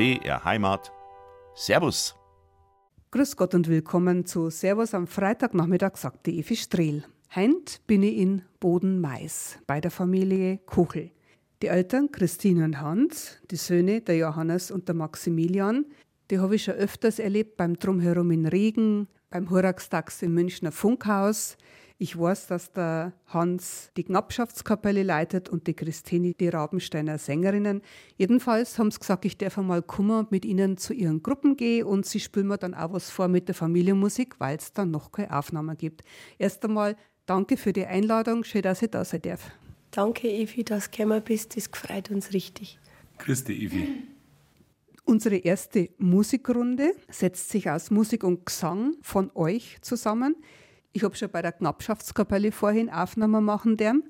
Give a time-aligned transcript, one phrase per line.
[0.00, 0.90] BR Heimat.
[1.54, 2.16] Servus.
[3.10, 7.04] Grüß Gott und willkommen zu Servus am Freitagnachmittag, sagt die Evi Strehl.
[7.34, 11.10] Heint bin ich in Boden-Mais bei der Familie Kuchel.
[11.60, 15.84] Die Eltern Christine und Hans, die Söhne der Johannes und der Maximilian,
[16.30, 21.58] die habe ich schon öfters erlebt beim Drumherum in Regen, beim Horaxtax im Münchner Funkhaus.
[22.02, 27.82] Ich weiß, dass der Hans die Knappschaftskapelle leitet und die Christine die Rabensteiner Sängerinnen.
[28.16, 31.84] Jedenfalls haben sie gesagt, ich darf einmal kommen und mit ihnen zu ihren Gruppen gehen
[31.84, 35.12] und sie spielen mir dann auch was vor mit der Familienmusik, weil es dann noch
[35.12, 36.02] keine Aufnahmen gibt.
[36.38, 36.96] Erst einmal
[37.26, 39.50] danke für die Einladung, schön, dass ich da sein darf.
[39.90, 41.54] Danke, Evi, dass du gekommen bist.
[41.54, 42.78] Das freut uns richtig.
[43.18, 43.88] Grüß dich, Evi.
[45.04, 50.36] Unsere erste Musikrunde setzt sich aus Musik und Gesang von euch zusammen.
[50.92, 54.04] Ich habe schon bei der Knappschaftskapelle vorhin Aufnahmen machen dürfen.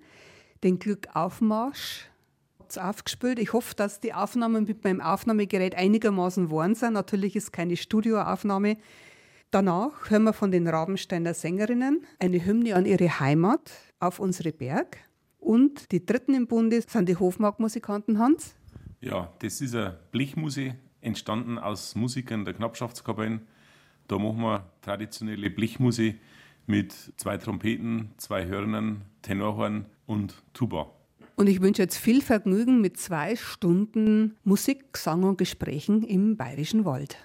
[0.65, 2.11] Den Glückaufmarsch
[2.77, 3.39] aufgespielt.
[3.39, 6.93] Ich hoffe, dass die Aufnahmen mit meinem Aufnahmegerät einigermaßen waren sind.
[6.93, 8.77] Natürlich ist keine Studioaufnahme.
[9.51, 14.99] Danach hören wir von den Rabensteiner Sängerinnen eine Hymne an ihre Heimat auf unsere Berg.
[15.39, 18.55] Und die dritten im Bunde sind die Hofmarkmusikanten Hans.
[19.01, 23.41] Ja, das ist eine Blechmusik, entstanden aus Musikern der Knappschaftskapellen.
[24.07, 26.21] Da machen wir traditionelle Blechmusik
[26.71, 30.91] mit zwei Trompeten, zwei Hörnern, Tenorhorn und Tuba.
[31.37, 36.85] Und ich wünsche jetzt viel Vergnügen mit zwei Stunden Musik, Gesang und Gesprächen im Bayerischen
[36.85, 37.17] Wald.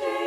[0.00, 0.21] Arber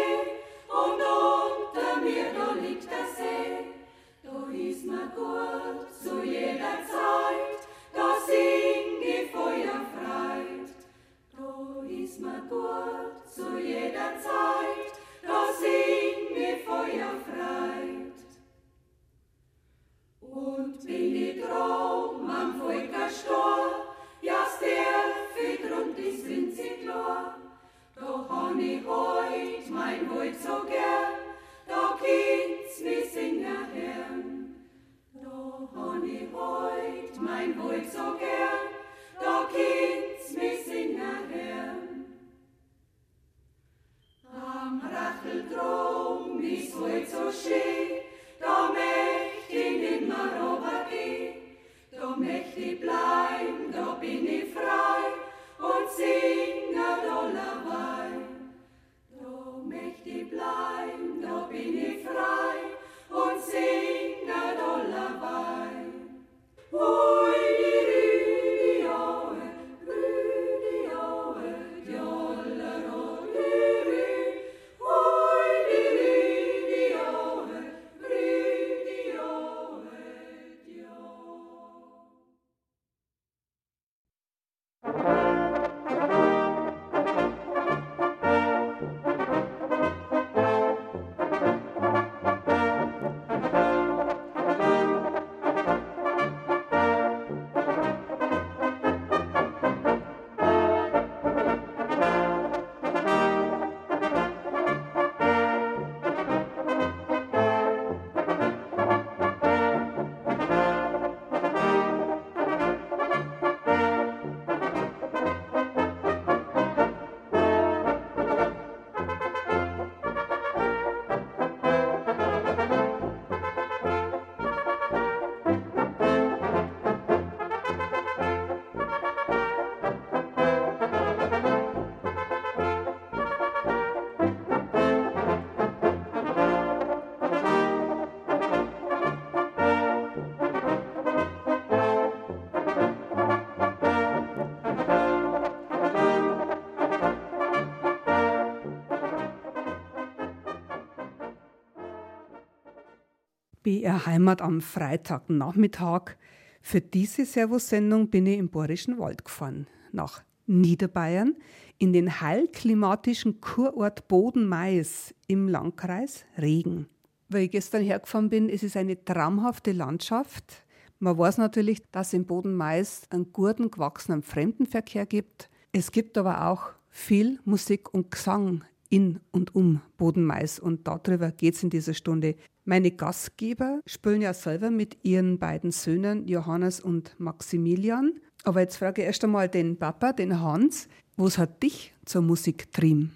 [153.66, 156.18] BR Heimat am Freitagnachmittag.
[156.62, 161.36] Für diese Servus-Sendung bin ich im Bayerischen Wald gefahren, nach Niederbayern,
[161.80, 166.86] in den heilklimatischen Kurort Boden-Mais im Landkreis Regen.
[167.30, 170.64] Weil ich gestern hergefahren bin, es ist eine traumhafte Landschaft.
[171.00, 175.50] Man weiß natürlich, dass es im Boden-Mais einen guten, gewachsenen Fremdenverkehr gibt.
[175.72, 181.56] Es gibt aber auch viel Musik und Gesang in und um Bodenmais und darüber geht
[181.56, 182.36] es in dieser Stunde.
[182.68, 188.14] Meine Gastgeber spielen ja selber mit ihren beiden Söhnen Johannes und Maximilian.
[188.44, 192.58] Aber jetzt frage ich erst einmal den Papa, den Hans, was hat dich zur Musik
[192.58, 193.16] getrieben?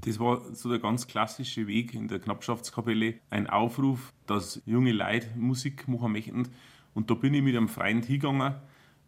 [0.00, 3.16] Das war so der ganz klassische Weg in der Knappschaftskapelle.
[3.28, 6.48] Ein Aufruf, dass junge Leute Musik machen möchten.
[6.94, 8.54] Und da bin ich mit einem Freund hingegangen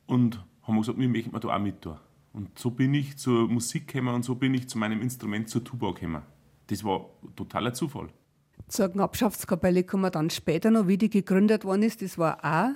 [0.06, 1.96] und haben gesagt, wir möchten da auch mit tun.
[2.34, 5.64] Und so bin ich zur Musik gekommen und so bin ich zu meinem Instrument zur
[5.64, 6.20] Tuba gekommen.
[6.66, 8.10] Das war totaler Zufall.
[8.70, 12.02] Zur Knappschaftskapelle kommen wir dann später noch, wie die gegründet worden ist.
[12.02, 12.70] Das war auch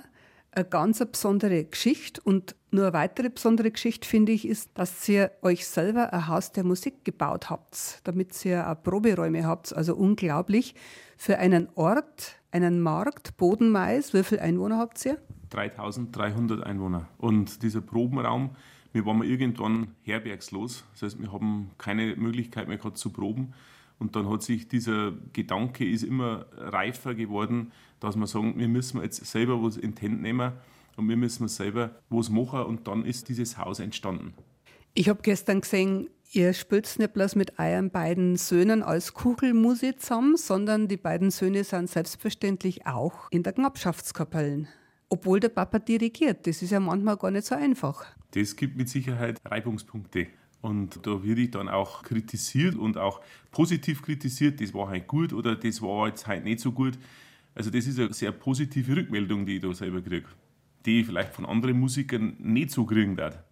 [0.51, 2.19] eine ganz besondere Geschichte.
[2.21, 6.51] Und nur eine weitere besondere Geschichte, finde ich, ist, dass ihr euch selber ein Haus
[6.51, 9.73] der Musik gebaut habt, damit ihr auch Proberäume habt.
[9.73, 10.75] Also unglaublich.
[11.15, 15.17] Für einen Ort, einen Markt, Bodenmais, wie viele Einwohner habt ihr?
[15.51, 17.07] 3300 Einwohner.
[17.17, 18.49] Und dieser Probenraum,
[18.91, 20.83] wir waren irgendwann herbergslos.
[20.91, 23.53] Das heißt, wir haben keine Möglichkeit mehr gehabt zu proben.
[23.99, 29.01] Und dann hat sich dieser Gedanke ist immer reifer geworden, dass wir sagen, wir müssen
[29.01, 30.51] jetzt selber was in die Hände nehmen
[30.97, 32.63] und wir müssen selber was machen.
[32.63, 34.33] Und dann ist dieses Haus entstanden.
[34.93, 40.37] Ich habe gestern gesehen, ihr spielt nicht bloß mit euren beiden Söhnen als Kugelmusik zusammen,
[40.37, 44.67] sondern die beiden Söhne sind selbstverständlich auch in der Knappschaftskapelle.
[45.09, 46.47] Obwohl der Papa dirigiert.
[46.47, 48.05] Das ist ja manchmal gar nicht so einfach.
[48.31, 50.27] Das gibt mit Sicherheit Reibungspunkte.
[50.65, 53.21] Und da werde ich dann auch kritisiert und auch
[53.51, 54.59] positiv kritisiert.
[54.59, 56.97] Das war halt gut oder das war jetzt halt nicht so gut.
[57.53, 60.25] Also, das ist eine sehr positive Rückmeldung, die ich da selber kriege.
[60.83, 63.43] Die ich vielleicht von anderen Musikern nicht so kriegen werde.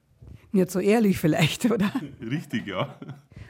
[0.52, 1.94] Nicht so ehrlich vielleicht, oder?
[2.20, 2.98] Richtig, ja.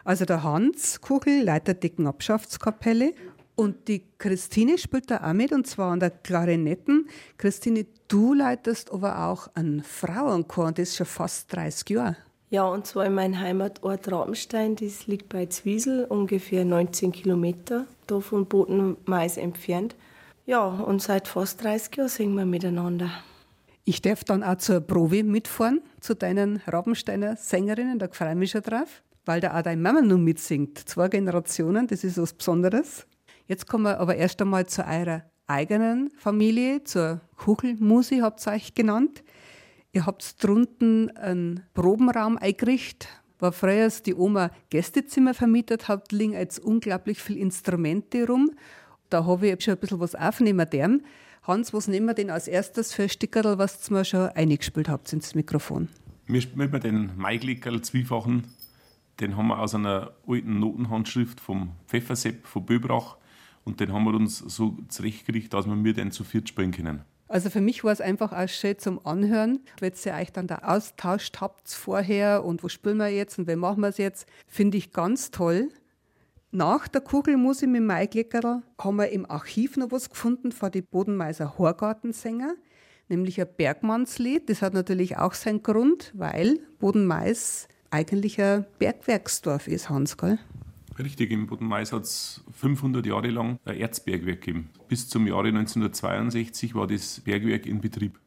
[0.03, 3.13] Also der Hans Kuchel leitet die Knappschaftskapelle
[3.55, 7.07] und die Christine spielt da auch mit, und zwar an der Klarinetten.
[7.37, 12.17] Christine, du leitest aber auch einen Frauenchor, und das ist schon fast 30 Jahre.
[12.53, 18.19] Ja, und zwar in meinem Heimatort Rabenstein, das liegt bei Zwiesel, ungefähr 19 Kilometer da
[18.19, 19.95] von Bodenmais entfernt.
[20.45, 23.09] Ja, und seit fast 30 Jahren singen wir miteinander.
[23.85, 28.51] Ich darf dann auch zur Probe mitfahren, zu deinen Rabensteiner Sängerinnen, da freue ich mich
[28.51, 30.77] schon drauf, weil da auch deine Mama nun mitsingt.
[30.77, 33.07] Zwei Generationen, das ist was Besonderes.
[33.47, 38.75] Jetzt kommen wir aber erst einmal zu eurer eigenen Familie, zur Kuchelmusi habt ihr euch
[38.75, 39.23] genannt.
[39.95, 43.07] Ihr habt drunten einen Probenraum eingerichtet,
[43.37, 48.49] wo früher die Oma Gästezimmer vermietet hat, liegen jetzt unglaublich viele Instrumente rum.
[49.11, 51.05] Da habe ich schon ein bisschen was aufnehmen dürfen.
[51.43, 55.13] Hans, was nehmen wir denn als erstes für ein Stickerl, was ihr schon eingespielt habt
[55.13, 55.89] ins Mikrofon?
[56.25, 58.47] Wir spielen den Maiglickerl zweifachen.
[59.19, 63.17] Den haben wir aus einer alten Notenhandschrift vom Pfeffersepp von Böbrach.
[63.63, 67.01] Und den haben wir uns so zurechtgekriegt, dass wir mir den zu viert spielen können.
[67.33, 70.59] Also für mich war es einfach auch schön zum Anhören, wenn ihr euch dann da
[70.59, 74.77] austauscht habt vorher und wo spielen wir jetzt und wie machen wir es jetzt, finde
[74.77, 75.69] ich ganz toll.
[76.51, 81.57] Nach der Kugelmusik mit Maigleckerl haben wir im Archiv noch was gefunden von den Bodenmeiser
[81.57, 82.53] Horgartensänger,
[83.09, 84.47] nämlich ein Bergmannslied.
[84.47, 90.37] Das hat natürlich auch seinen Grund, weil Bodenmais eigentlich ein Bergwerksdorf ist, Hans, gell?
[90.99, 94.69] Richtig, im Bodenmais hat es 500 Jahre lang ein Erzbergwerk gegeben.
[94.87, 98.19] Bis zum Jahre 1962 war das Bergwerk in Betrieb.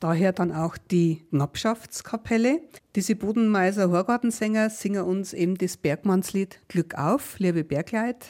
[0.00, 2.62] Daher dann auch die Knappschaftskapelle.
[2.96, 8.26] Diese Bodenmeiser Horgartensänger singen uns eben das Bergmannslied Glück auf, liebe Bergleid.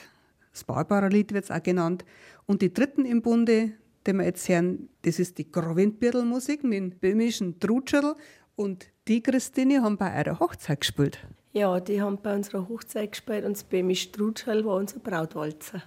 [0.52, 2.04] Das Barbarerlied wird es auch genannt.
[2.46, 3.72] Und die dritten im Bunde,
[4.06, 8.16] den wir jetzt hören, das ist die Grovindbirdelmusik mit dem böhmischen Trutscherl.
[8.56, 11.24] Und die Christine haben bei eurer Hochzeit gespielt.
[11.52, 15.82] Ja, die haben bei unserer Hochzeit gespielt und das Baby Strutschel war unser Brautwalzer.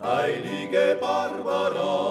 [0.00, 2.05] Heilige Barbara,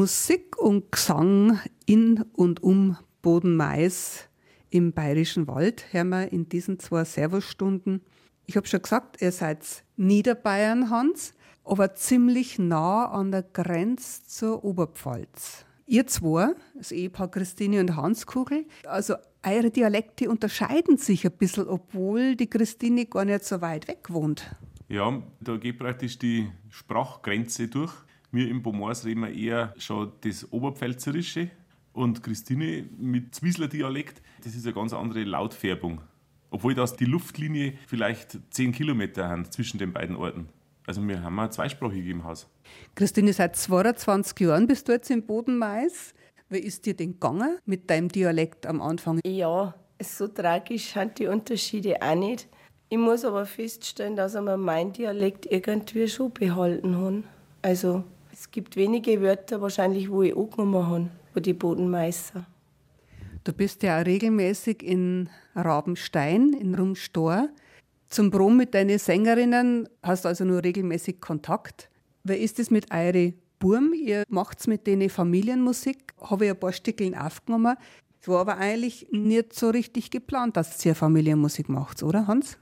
[0.00, 4.30] Musik und Gesang in und um Bodenmais
[4.70, 8.00] im Bayerischen Wald hören wir in diesen zwei Servusstunden.
[8.46, 11.34] Ich habe schon gesagt, ihr seid Niederbayern, Hans,
[11.66, 15.66] aber ziemlich nah an der Grenze zur Oberpfalz.
[15.86, 21.68] Ihr zwei, das Ehepaar Christine und Hans Kugel, also eure Dialekte unterscheiden sich ein bisschen,
[21.68, 24.56] obwohl die Christine gar nicht so weit weg wohnt.
[24.88, 27.92] Ja, da geht praktisch die Sprachgrenze durch.
[28.32, 31.50] Wir im Pomors reden wir eher schon das Oberpfälzerische
[31.92, 36.00] und Christine mit Zwiesler Dialekt, das ist eine ganz andere Lautfärbung.
[36.50, 40.48] Obwohl das die Luftlinie vielleicht 10 Kilometer haben zwischen den beiden Orten.
[40.86, 42.48] Also wir haben auch zweisprachig im Haus.
[42.94, 46.14] Christine, seit 22 Jahren bist du jetzt im Bodenmais.
[46.48, 49.20] Wie ist dir denn gegangen mit deinem Dialekt am Anfang?
[49.24, 52.48] Ja, so tragisch sind die Unterschiede auch nicht.
[52.88, 57.24] Ich muss aber feststellen, dass wir meinen Dialekt irgendwie schon behalten haben.
[57.62, 58.04] Also
[58.40, 62.46] es gibt wenige Wörter wahrscheinlich, wo ich angenommen habe, wo die Bodenmeister.
[63.44, 67.50] Du bist ja auch regelmäßig in Rabenstein, in Rumstor.
[68.08, 71.90] Zum Brom mit deinen Sängerinnen hast du also nur regelmäßig Kontakt.
[72.24, 73.92] Wer ist es mit eure Burm?
[73.92, 76.14] Ihr macht's mit denen Familienmusik.
[76.22, 77.76] Habe ich ein paar Stückeln aufgenommen.
[78.22, 82.56] Es war aber eigentlich nicht so richtig geplant, dass ihr Familienmusik macht, oder Hans?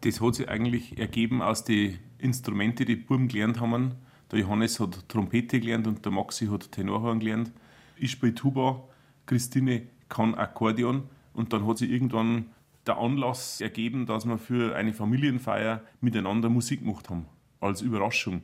[0.00, 3.94] Das hat sich eigentlich ergeben aus den Instrumenten, die die Buben gelernt haben.
[4.30, 7.50] Der Johannes hat Trompete gelernt und der Maxi hat Tenorhorn gelernt.
[7.96, 8.82] Ich spiele Tuba,
[9.26, 12.46] Christine kann Akkordeon und dann hat sich irgendwann
[12.86, 17.26] der Anlass ergeben, dass wir für eine Familienfeier miteinander Musik gemacht haben,
[17.60, 18.42] als Überraschung.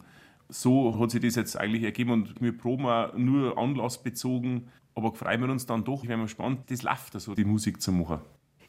[0.48, 5.40] So hat sich das jetzt eigentlich ergeben und wir proben auch nur anlassbezogen, aber freuen
[5.40, 8.20] wir uns dann doch, wenn wir spannend, das läuft also, die Musik zu machen.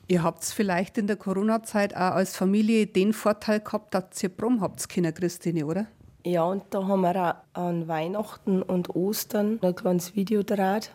[0.08, 4.62] Ihr habt vielleicht in der Corona-Zeit auch als Familie den Vorteil gehabt, dass ihr Prom
[4.62, 5.88] habt, Kinder Christine, oder?
[6.26, 10.92] Ja, und da haben wir auch an Weihnachten und Ostern ein kleines Video gedreht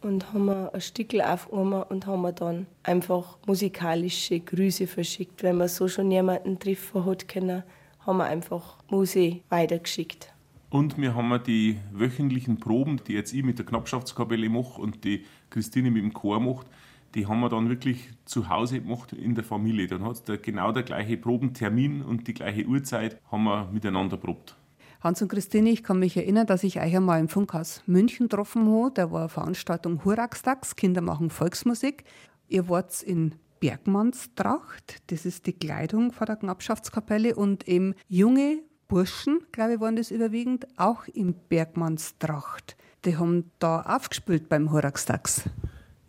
[0.00, 5.42] und haben ein Stückel aufgenommen und haben dann einfach musikalische Grüße verschickt.
[5.42, 7.62] Wenn man so schon jemanden treffen hat können,
[8.06, 10.32] haben wir einfach Musik weitergeschickt.
[10.70, 15.26] Und wir haben die wöchentlichen Proben, die jetzt ich mit der Knappschaftskapelle mache und die
[15.50, 16.66] Christine mit dem Chor macht,
[17.14, 19.88] die haben wir dann wirklich zu Hause gemacht in der Familie.
[19.88, 24.56] Dann hat es genau der gleiche Probentermin und die gleiche Uhrzeit haben wir miteinander probt.
[25.00, 28.70] Hans und Christine, ich kann mich erinnern, dass ich euch einmal im Funkhaus München getroffen
[28.70, 28.90] habe.
[28.92, 32.04] Da war eine Veranstaltung Huraxtags, Kinder machen Volksmusik.
[32.48, 39.40] Ihr wart in Bergmannstracht, das ist die Kleidung von der Knappschaftskapelle und eben junge Burschen,
[39.52, 42.76] glaube ich, waren das überwiegend, auch in Bergmannstracht.
[43.06, 45.48] Die haben da aufgespielt beim Horaxtax.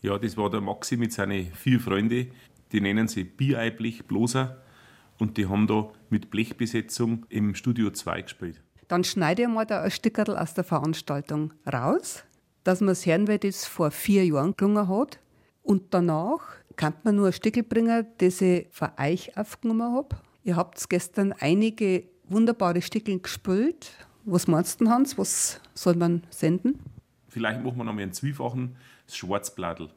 [0.02, 2.32] Ja, das war der Maxi mit seinen vier Freunden.
[2.74, 4.62] Die nennen sie Biereiblich Bloser.
[5.18, 8.62] Und die haben da mit Blechbesetzung im Studio 2 gespielt.
[8.92, 12.26] Dann schneide ich mal da ein Stückerl aus der Veranstaltung raus,
[12.66, 15.18] dass man es hören, weil das vor vier Jahren gelungen hat.
[15.64, 16.42] Und danach
[16.76, 20.18] kann man nur ein Stückel bringen, das ich von euch aufgenommen habe.
[20.44, 23.94] Ihr habt gestern einige wunderbare Stückel gespielt.
[24.26, 25.18] Was meinst du, Hans?
[25.18, 26.78] Was soll man senden?
[27.30, 29.88] Vielleicht machen wir noch mal einen zweifachen, das Schwarzbladel.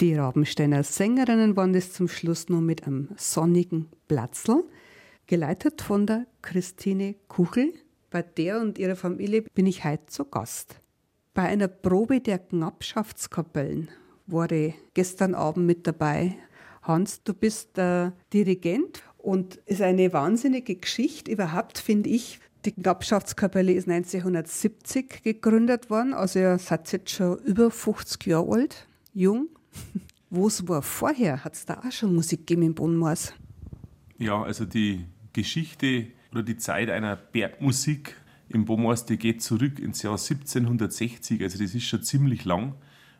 [0.00, 4.64] Die Rabensteiner Sängerinnen waren das zum Schluss nur mit einem sonnigen Platzl,
[5.26, 7.74] geleitet von der Christine Kuchel.
[8.08, 10.80] Bei der und ihrer Familie bin ich heute zu Gast.
[11.34, 13.90] Bei einer Probe der Knappschaftskapellen
[14.26, 16.34] war ich gestern Abend mit dabei.
[16.80, 21.30] Hans, du bist der Dirigent und ist eine wahnsinnige Geschichte.
[21.30, 27.70] Überhaupt finde ich, die Knappschaftskapelle ist 1970 gegründet worden, also ihr seid jetzt schon über
[27.70, 29.50] 50 Jahre alt, jung.
[30.30, 33.34] Wo es war vorher, hat es da auch schon Musik gegeben in Bonmoors?
[34.18, 38.14] Ja, also die Geschichte oder die Zeit einer Bergmusik
[38.48, 42.74] im Bonmoors, die geht zurück ins Jahr 1760, also das ist schon ziemlich lang.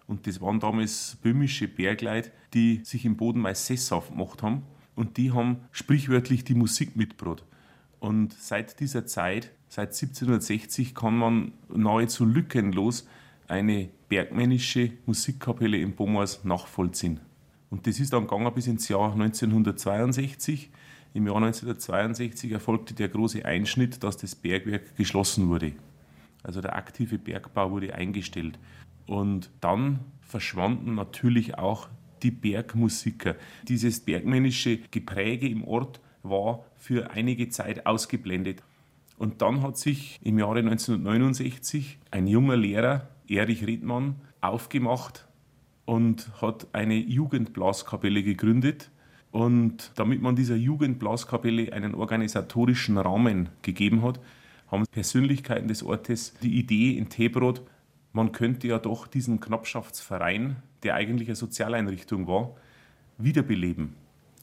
[0.06, 4.62] Und das waren damals böhmische Bergleute, die sich im Boden mal sesshaft gemacht haben.
[4.96, 7.44] Und die haben sprichwörtlich die Musik mitgebracht.
[8.00, 13.06] Und seit dieser Zeit, seit 1760, kann man nahezu lückenlos
[13.50, 17.20] eine bergmännische Musikkapelle in Bomars nachvollziehen.
[17.68, 20.70] Und das ist dann gegangen bis ins Jahr 1962.
[21.14, 25.72] Im Jahr 1962 erfolgte der große Einschnitt, dass das Bergwerk geschlossen wurde.
[26.42, 28.58] Also der aktive Bergbau wurde eingestellt.
[29.06, 31.88] Und dann verschwanden natürlich auch
[32.22, 33.34] die Bergmusiker.
[33.66, 38.62] Dieses bergmännische Gepräge im Ort war für einige Zeit ausgeblendet.
[39.16, 45.26] Und dann hat sich im Jahre 1969 ein junger Lehrer, Erich Riedmann, aufgemacht
[45.84, 48.90] und hat eine Jugendblaskapelle gegründet.
[49.30, 54.20] Und damit man dieser Jugendblaskapelle einen organisatorischen Rahmen gegeben hat,
[54.70, 57.62] haben Persönlichkeiten des Ortes die Idee in Tebrot,
[58.12, 62.56] man könnte ja doch diesen Knappschaftsverein, der eigentlich eine Sozialeinrichtung war,
[63.18, 63.94] wiederbeleben.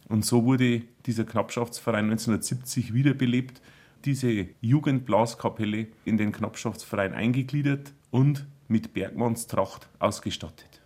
[0.08, 3.62] Und so wurde dieser Knappschaftsverein 1970 wiederbelebt,
[4.06, 10.82] diese Jugendblaskapelle in den Knappschaftsverein eingegliedert und mit Bergmannstracht ausgestattet.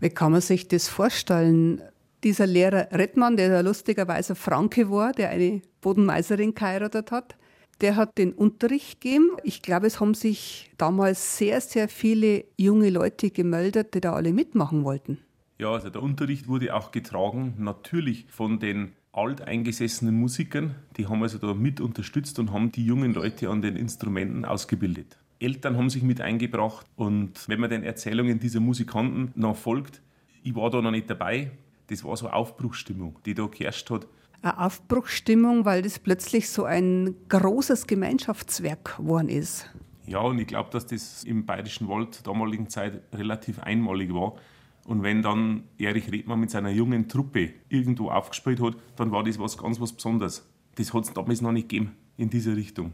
[0.00, 1.82] Wie kann man sich das vorstellen?
[2.22, 7.36] Dieser Lehrer Rettmann, der lustigerweise Franke war, der eine Bodenmeisterin geheiratet hat,
[7.80, 9.30] der hat den Unterricht gegeben.
[9.42, 14.32] Ich glaube, es haben sich damals sehr, sehr viele junge Leute gemeldet, die da alle
[14.32, 15.18] mitmachen wollten.
[15.58, 20.74] Ja, also der Unterricht wurde auch getragen, natürlich von den alteingesessenen Musikern.
[20.96, 25.18] Die haben also da mit unterstützt und haben die jungen Leute an den Instrumenten ausgebildet.
[25.44, 30.02] Eltern haben sich mit eingebracht und wenn man den Erzählungen dieser Musikanten noch folgt,
[30.42, 31.52] ich war da noch nicht dabei,
[31.88, 34.06] das war so Aufbruchsstimmung, die da geherrscht hat
[34.44, 39.70] eine Aufbruchsstimmung, weil das plötzlich so ein großes Gemeinschaftswerk geworden ist.
[40.06, 44.34] Ja, und ich glaube, dass das im Bayerischen Wald damaligen Zeit relativ einmalig war.
[44.84, 49.38] Und wenn dann Erich Redmann mit seiner jungen Truppe irgendwo aufgespielt hat, dann war das
[49.38, 50.46] was ganz was Besonderes.
[50.74, 52.92] Das hat es damals noch nicht gegeben in dieser Richtung.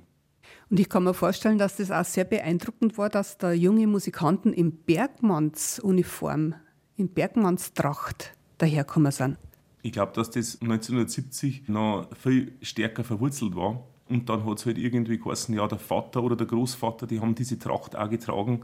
[0.71, 4.53] Und ich kann mir vorstellen, dass das auch sehr beeindruckend war, dass da junge Musikanten
[4.53, 6.55] in Bergmannsuniform,
[6.97, 9.37] in Bergmannstracht daherkommen sind.
[9.83, 13.83] Ich glaube, dass das 1970 noch viel stärker verwurzelt war.
[14.09, 17.35] Und dann hat es halt irgendwie geheißen, ja, der Vater oder der Großvater, die haben
[17.35, 18.63] diese Tracht auch getragen.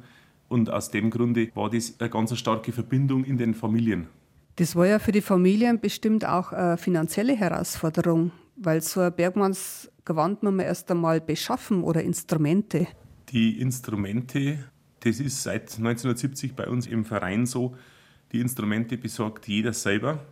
[0.49, 4.07] Und aus dem Grunde war das eine ganz starke Verbindung in den Familien.
[4.57, 10.42] Das war ja für die Familien bestimmt auch eine finanzielle Herausforderung, weil so ein Bergmannsgewand
[10.42, 12.88] muss man erst einmal beschaffen oder Instrumente.
[13.29, 14.64] Die Instrumente,
[15.01, 17.77] das ist seit 1970 bei uns im Verein so,
[18.33, 20.25] die Instrumente besorgt jeder selber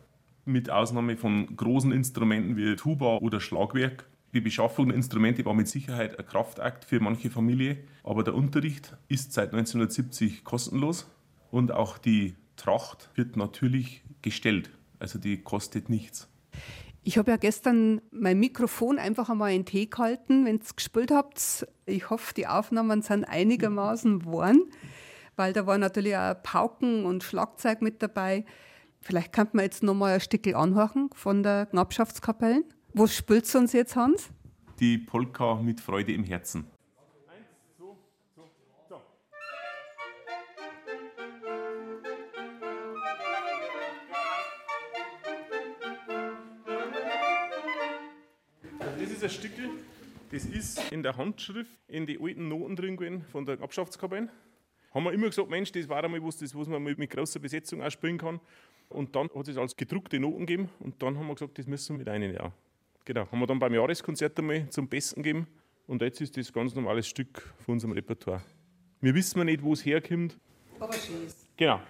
[0.45, 4.07] mit Ausnahme von großen Instrumenten wie Tuba oder Schlagwerk.
[4.35, 8.97] Die Beschaffung der Instrumente war mit Sicherheit ein Kraftakt für manche Familie, aber der Unterricht
[9.09, 11.09] ist seit 1970 kostenlos
[11.51, 16.29] und auch die Tracht wird natürlich gestellt, also die kostet nichts.
[17.07, 21.67] Ich habe ja gestern mein Mikrofon einfach einmal in Tee gehalten, wenn ihr gespielt habt.
[21.85, 24.63] Ich hoffe, die Aufnahmen sind einigermaßen warm,
[25.37, 28.47] weil da war natürlich auch Pauken und Schlagzeug mit dabei.
[29.03, 32.65] Vielleicht könnte man jetzt noch mal ein Stückel anhören von der Knappschaftskapelle.
[32.95, 34.31] Was spielt uns jetzt, Hans?
[34.81, 36.67] Die Polka mit Freude im Herzen.
[49.25, 49.71] Das ist ein Stückel,
[50.33, 54.29] das ist in der Handschrift in die alten Noten drin gewesen von der Abschaftskapelle.
[54.93, 57.41] Haben wir immer gesagt, Mensch, das war einmal was, das, was man mit, mit großer
[57.41, 58.39] Besetzung auch spielen kann.
[58.91, 61.95] Und dann hat es als gedruckte Noten gegeben und dann haben wir gesagt, das müssen
[61.95, 62.53] wir mit einem Jahr.
[63.07, 65.47] Genau, haben wir dann beim Jahreskonzert einmal zum Besten gegeben
[65.87, 68.43] und jetzt ist das ganz normales Stück von unserem Repertoire.
[69.01, 70.37] Wir wissen nicht, wo es herkommt.
[70.79, 71.49] Aber schön ist.
[71.57, 71.81] Genau.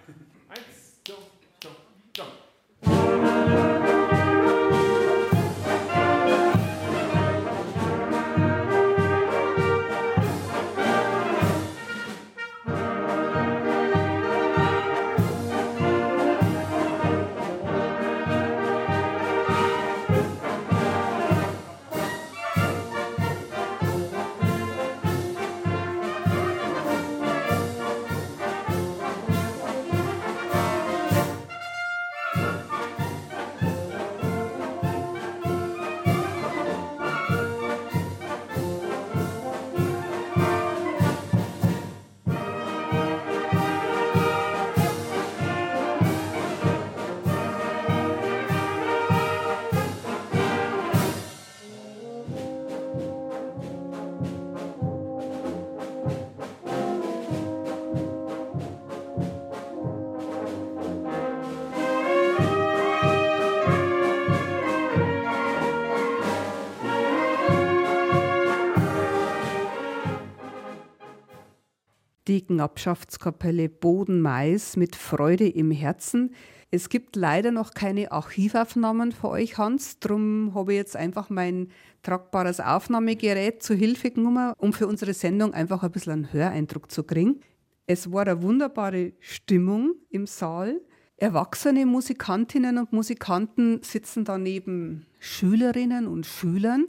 [72.49, 76.33] Die Knappschaftskapelle Boden-Mais mit Freude im Herzen.
[76.71, 79.99] Es gibt leider noch keine Archivaufnahmen für euch, Hans.
[79.99, 81.69] Darum habe ich jetzt einfach mein
[82.03, 87.03] tragbares Aufnahmegerät zu Hilfe genommen, um für unsere Sendung einfach ein bisschen einen Höreindruck zu
[87.03, 87.39] kriegen.
[87.87, 90.81] Es war eine wunderbare Stimmung im Saal.
[91.17, 96.87] Erwachsene Musikantinnen und Musikanten sitzen da neben Schülerinnen und Schülern.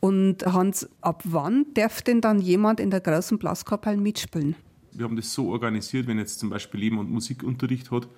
[0.00, 4.56] Und Hans, ab wann darf denn dann jemand in der großen Blaskapelle mitspielen?
[4.96, 8.08] Wir haben das so organisiert, wenn jetzt zum Beispiel jemand Musikunterricht hat,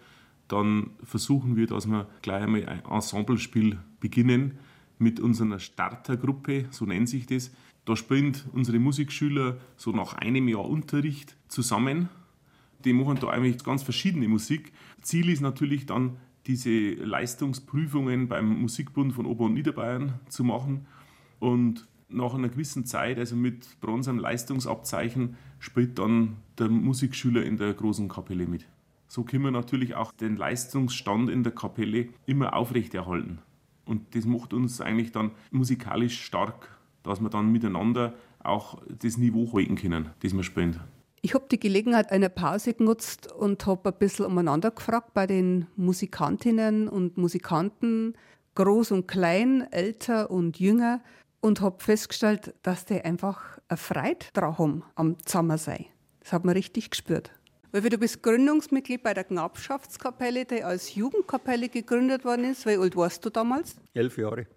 [0.48, 4.58] dann versuchen wir, dass wir gleich einmal ein Ensemblespiel beginnen
[4.98, 7.50] mit unserer Startergruppe, so nennt sich das.
[7.84, 12.08] Da spielen unsere Musikschüler so nach einem Jahr Unterricht zusammen.
[12.84, 14.72] Die machen da eigentlich ganz verschiedene Musik.
[15.02, 20.86] Ziel ist natürlich dann, diese Leistungsprüfungen beim Musikbund von Ober- und Niederbayern zu machen
[21.40, 27.74] und nach einer gewissen Zeit, also mit bronzem Leistungsabzeichen, spielt dann der Musikschüler in der
[27.74, 28.66] großen Kapelle mit.
[29.08, 33.38] So können wir natürlich auch den Leistungsstand in der Kapelle immer aufrechterhalten.
[33.84, 39.52] Und das macht uns eigentlich dann musikalisch stark, dass wir dann miteinander auch das Niveau
[39.52, 40.80] halten können, das wir spielen.
[41.22, 45.66] Ich habe die Gelegenheit einer Pause genutzt und habe ein bisschen umeinander gefragt bei den
[45.76, 48.14] Musikantinnen und Musikanten,
[48.54, 51.00] groß und klein, älter und jünger,
[51.40, 55.86] und habe festgestellt, dass die einfach Freude daran haben am Zusammensein.
[56.26, 57.30] Das hat man richtig gespürt.
[57.70, 62.66] Weil du bist Gründungsmitglied bei der Knappschaftskapelle, die als Jugendkapelle gegründet worden ist.
[62.66, 63.76] Wie alt warst du damals?
[63.94, 64.48] Elf Jahre.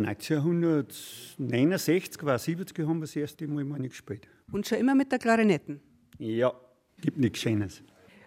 [0.00, 4.26] 1969 war 70 haben wir das erste Mal meine gespielt.
[4.50, 5.80] Und schon immer mit der Klarinetten?
[6.18, 6.52] Ja,
[7.00, 7.84] gibt nichts Schönes.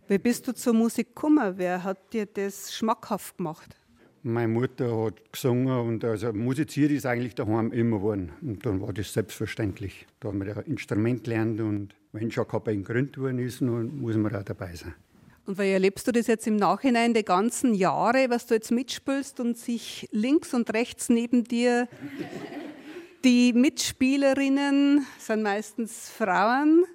[0.08, 1.55] Wie bist du zur Musik gekommen?
[1.58, 3.75] Wer hat dir das schmackhaft gemacht?
[4.28, 8.32] Meine Mutter hat gesungen und also musiziert ist eigentlich daheim immer geworden.
[8.42, 10.08] Und dann war das selbstverständlich.
[10.20, 14.16] Da haben wir ein Instrument gelernt und wenn schon Kapelle gegründet worden ist, dann muss
[14.16, 14.96] man auch dabei sein.
[15.46, 19.40] Und wie erlebst du das jetzt im Nachhinein die ganzen Jahre, was du jetzt mitspielst
[19.40, 21.88] und sich links und rechts neben dir
[23.24, 26.86] die Mitspielerinnen sind meistens Frauen,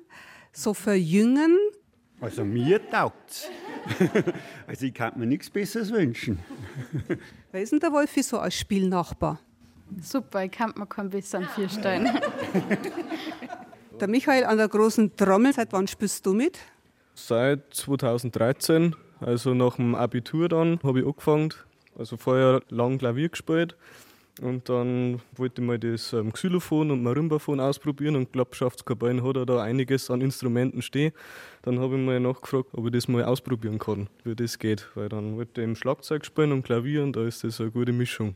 [0.52, 1.56] so verjüngen?
[2.20, 3.48] Also mir taugt
[4.66, 6.38] Also ich kann mir nichts Besseres wünschen.
[7.52, 9.40] Wer ist denn der Wolfi so als Spielnachbar?
[10.00, 12.08] Super, ich kann mir keinen besseren vorstellen.
[14.00, 16.58] Der Michael an der großen Trommel, seit wann spielst du mit?
[17.14, 21.52] Seit 2013, also nach dem Abitur dann, habe ich angefangen.
[21.98, 23.76] Also vorher lang Klavier gespielt
[24.40, 29.46] und dann wollte ich mal das ähm, Xylophon und Marimbaphon ausprobieren und Klappschaftskapellen hat er
[29.46, 31.12] da einiges an Instrumenten stehen.
[31.62, 34.88] Dann habe ich mal nachgefragt, ob ich das mal ausprobieren kann, wie das geht.
[34.94, 37.92] Weil dann wollte ich im Schlagzeug spielen und Klavier und da ist das eine gute
[37.92, 38.34] Mischung.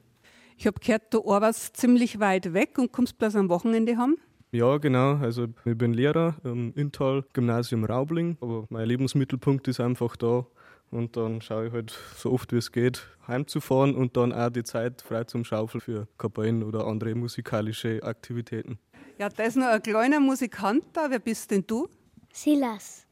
[0.56, 4.16] Ich habe gehört, du arbeitest ziemlich weit weg und kommst bloß am Wochenende haben.
[4.52, 5.16] Ja, genau.
[5.16, 10.46] Also ich bin Lehrer im Intal Gymnasium Raubling, aber mein Lebensmittelpunkt ist einfach da.
[10.94, 14.62] Und dann schaue ich halt so oft wie es geht, heimzufahren und dann auch die
[14.62, 18.78] Zeit frei zum Schaufeln für Kapellen oder andere musikalische Aktivitäten.
[19.18, 21.10] Ja, da ist noch ein kleiner Musikant da.
[21.10, 21.88] Wer bist denn du?
[22.32, 23.04] Silas.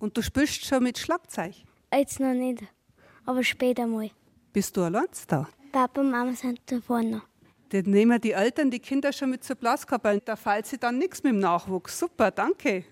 [0.00, 1.54] Und du spielst schon mit Schlagzeug?
[1.94, 2.64] Jetzt noch nicht,
[3.24, 4.10] aber später mal.
[4.52, 5.48] Bist du allein da?
[5.70, 7.22] Papa und Mama sind da vorne.
[7.68, 10.22] Dann nehmen die Eltern die Kinder schon mit zur Blaskapelle.
[10.24, 12.00] Da fällt sie dann nichts mit dem Nachwuchs.
[12.00, 12.84] Super, danke.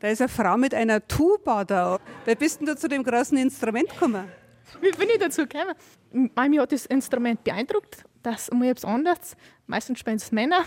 [0.00, 1.98] Da ist eine Frau mit einer Tuba da.
[2.24, 4.28] Wie bist denn du zu dem großen Instrument gekommen?
[4.80, 5.74] Wie bin ich dazu gekommen?
[6.12, 8.04] Mich hat das Instrument beeindruckt.
[8.22, 9.36] Das ist mal etwas anderes.
[9.66, 10.64] Meistens spielen es Männer.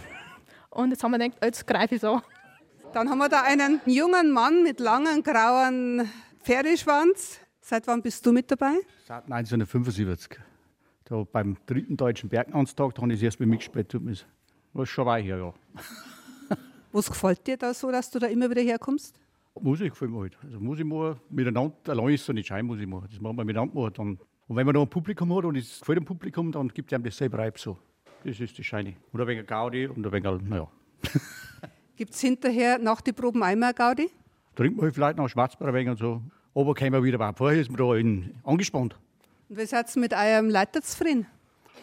[0.70, 2.22] Und jetzt haben wir gedacht, jetzt greife ich es an.
[2.94, 6.10] Dann haben wir da einen jungen Mann mit langen grauen
[6.44, 7.40] Pferdeschwanz.
[7.62, 8.74] Seit wann bist du mit dabei?
[9.08, 10.40] Seit 1975.
[11.06, 13.94] Da beim dritten deutschen Berglandstag habe ich das erst mal mitgespielt.
[13.94, 14.12] Das
[14.84, 15.54] ist schon weit her, ja.
[16.92, 19.16] Was gefällt dir da so, dass du da immer wieder herkommst?
[19.60, 20.38] Musik gefällt mir halt.
[20.44, 23.08] Also Musik machen, miteinander, allein ist so nicht schön Musik machen.
[23.10, 23.94] Das machen wir miteinander machen.
[23.96, 24.20] Dann.
[24.48, 26.96] Und wenn man noch ein Publikum hat und es gefällt dem Publikum, dann gibt es
[26.96, 27.78] einem das selber Reib so.
[28.24, 28.96] Das ist das Scheine.
[29.14, 30.68] Oder wegen Gaudi und ein wenig, naja.
[31.96, 34.10] Gibt es hinterher nach den Proben einmal Gaudi?
[34.56, 36.22] Trinkt man halt vielleicht noch Schwarzbier ein und so.
[36.54, 38.98] Aber kommen wir wieder beim Vorher ist man da in, angespannt.
[39.50, 41.28] Und wie seid ihr mit eurem Leiter zufrieden?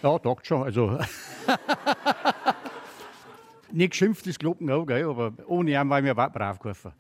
[0.03, 0.63] Ja, taugt schon.
[0.63, 0.99] Also
[3.73, 5.05] nicht geschimpft ist Glocken auch, gell?
[5.05, 6.93] aber ohne ihn war mir brav geholfen.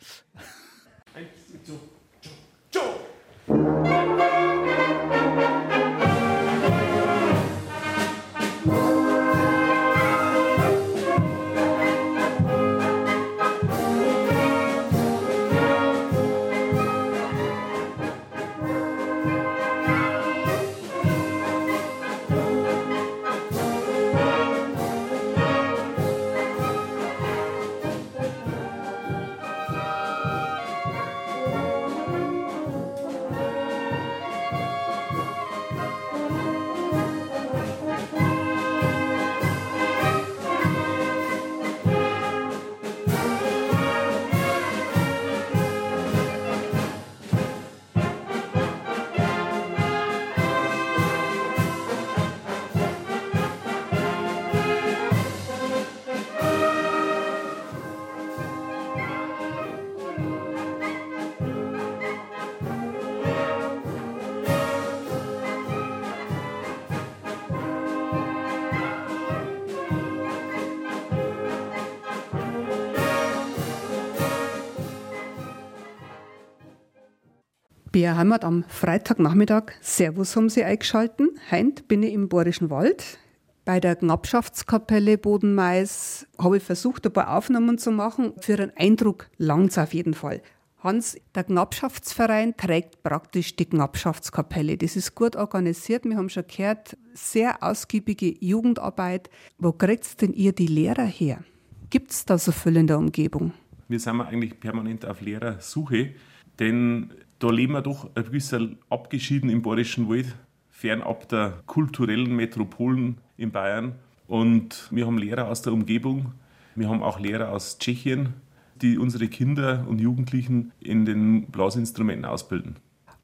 [77.98, 79.72] BR Heimat am Freitagnachmittag.
[79.80, 81.30] Servus haben Sie eingeschalten.
[81.50, 83.18] Heint bin ich im Bayerischen Wald.
[83.64, 88.34] Bei der Knappschaftskapelle Bodenmais habe ich versucht, ein paar Aufnahmen zu machen.
[88.40, 90.42] Für einen Eindruck langt es auf jeden Fall.
[90.78, 94.76] Hans, der Knappschaftsverein trägt praktisch die Knappschaftskapelle.
[94.76, 96.04] Das ist gut organisiert.
[96.04, 99.28] Wir haben schon gehört, sehr ausgiebige Jugendarbeit.
[99.58, 101.42] Wo kriegt denn ihr die Lehrer her?
[101.90, 103.54] Gibt es da so viel in der Umgebung?
[103.88, 106.14] Wir sind eigentlich permanent auf Lehrersuche,
[106.60, 110.34] denn da leben wir doch ein bisschen abgeschieden im Bayerischen Wald,
[110.70, 113.94] fernab der kulturellen Metropolen in Bayern.
[114.26, 116.32] Und wir haben Lehrer aus der Umgebung,
[116.74, 118.34] wir haben auch Lehrer aus Tschechien,
[118.76, 122.76] die unsere Kinder und Jugendlichen in den Blasinstrumenten ausbilden.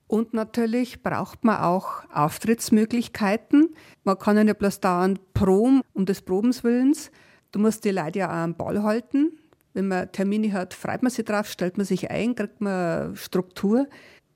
[0.06, 3.74] Und natürlich braucht man auch Auftrittsmöglichkeiten.
[4.04, 7.10] Man kann ja nicht bloß dauernd proben um des Probens Willens.
[7.52, 9.38] Du musst die Leute ja auch am Ball halten.
[9.74, 13.88] Wenn man Termine hat, freut man sich drauf, stellt man sich ein, kriegt man Struktur.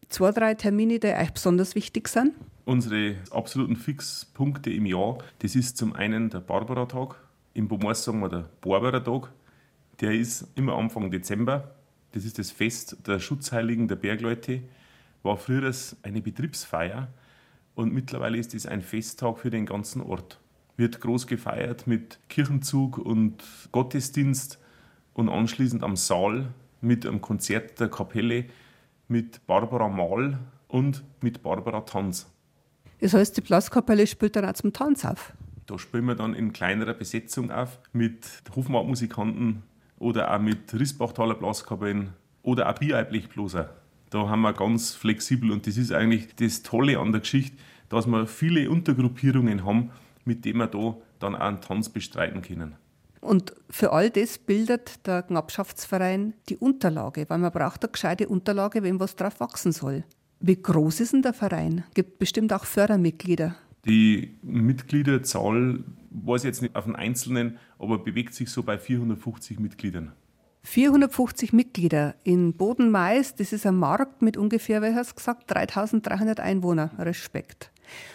[0.08, 2.34] Zwei, drei Termine, die euch besonders wichtig sind?
[2.64, 7.14] Unsere absoluten Fixpunkte im Jahr, das ist zum einen der Barbara-Tag.
[7.54, 9.30] Im Bomors sagen wir der Barbara-Tag.
[10.00, 11.72] Der ist immer Anfang Dezember.
[12.12, 14.62] Das ist das Fest der Schutzheiligen der Bergleute.
[15.22, 15.72] War früher
[16.02, 17.08] eine Betriebsfeier
[17.74, 20.40] und mittlerweile ist es ein Festtag für den ganzen Ort.
[20.76, 24.58] Wird groß gefeiert mit Kirchenzug und Gottesdienst
[25.18, 26.46] und anschließend am Saal
[26.80, 28.44] mit einem Konzert der Kapelle
[29.08, 32.30] mit Barbara Mahl und mit Barbara Tanz.
[33.00, 35.32] Das heißt, die Blaskapelle spielt dann auch zum Tanz auf?
[35.66, 39.64] Da spielen wir dann in kleinerer Besetzung auf mit Hofmarktmusikanten
[39.98, 42.10] oder auch mit Rissbachtaler Blaskapellen
[42.42, 43.70] oder auch Bierblechbloser.
[44.10, 47.56] Da haben wir ganz flexibel und das ist eigentlich das Tolle an der Geschichte,
[47.88, 49.90] dass wir viele Untergruppierungen haben,
[50.24, 52.76] mit denen wir da dann auch einen Tanz bestreiten können.
[53.20, 58.82] Und für all das bildet der Knappschaftsverein die Unterlage, weil man braucht eine gescheite Unterlage,
[58.82, 60.04] wenn was drauf wachsen soll.
[60.40, 61.84] Wie groß ist denn der Verein?
[61.94, 63.56] Gibt bestimmt auch Fördermitglieder.
[63.84, 69.58] Die Mitgliederzahl weiß ich jetzt nicht auf den Einzelnen, aber bewegt sich so bei 450
[69.58, 70.12] Mitgliedern.
[70.62, 76.90] 450 Mitglieder in Bodenmais, das ist ein Markt mit ungefähr, wer hat gesagt, 3300 Einwohnern.
[76.98, 77.70] Respekt.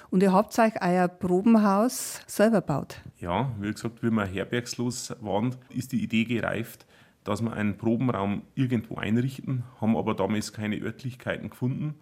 [0.10, 3.02] Und ihr habt euch euer Probenhaus selber gebaut.
[3.20, 6.86] Ja, wie gesagt, wie wir herbergslos waren, ist die Idee gereift,
[7.24, 11.96] dass wir einen Probenraum irgendwo einrichten, haben aber damals keine Örtlichkeiten gefunden.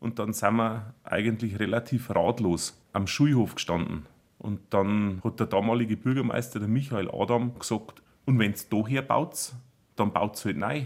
[0.00, 4.06] Und dann sind wir eigentlich relativ ratlos am Schulhof gestanden.
[4.38, 9.54] Und dann hat der damalige Bürgermeister, der Michael Adam, gesagt, und wenn es daher baut,
[9.96, 10.84] dann baut es halt neu.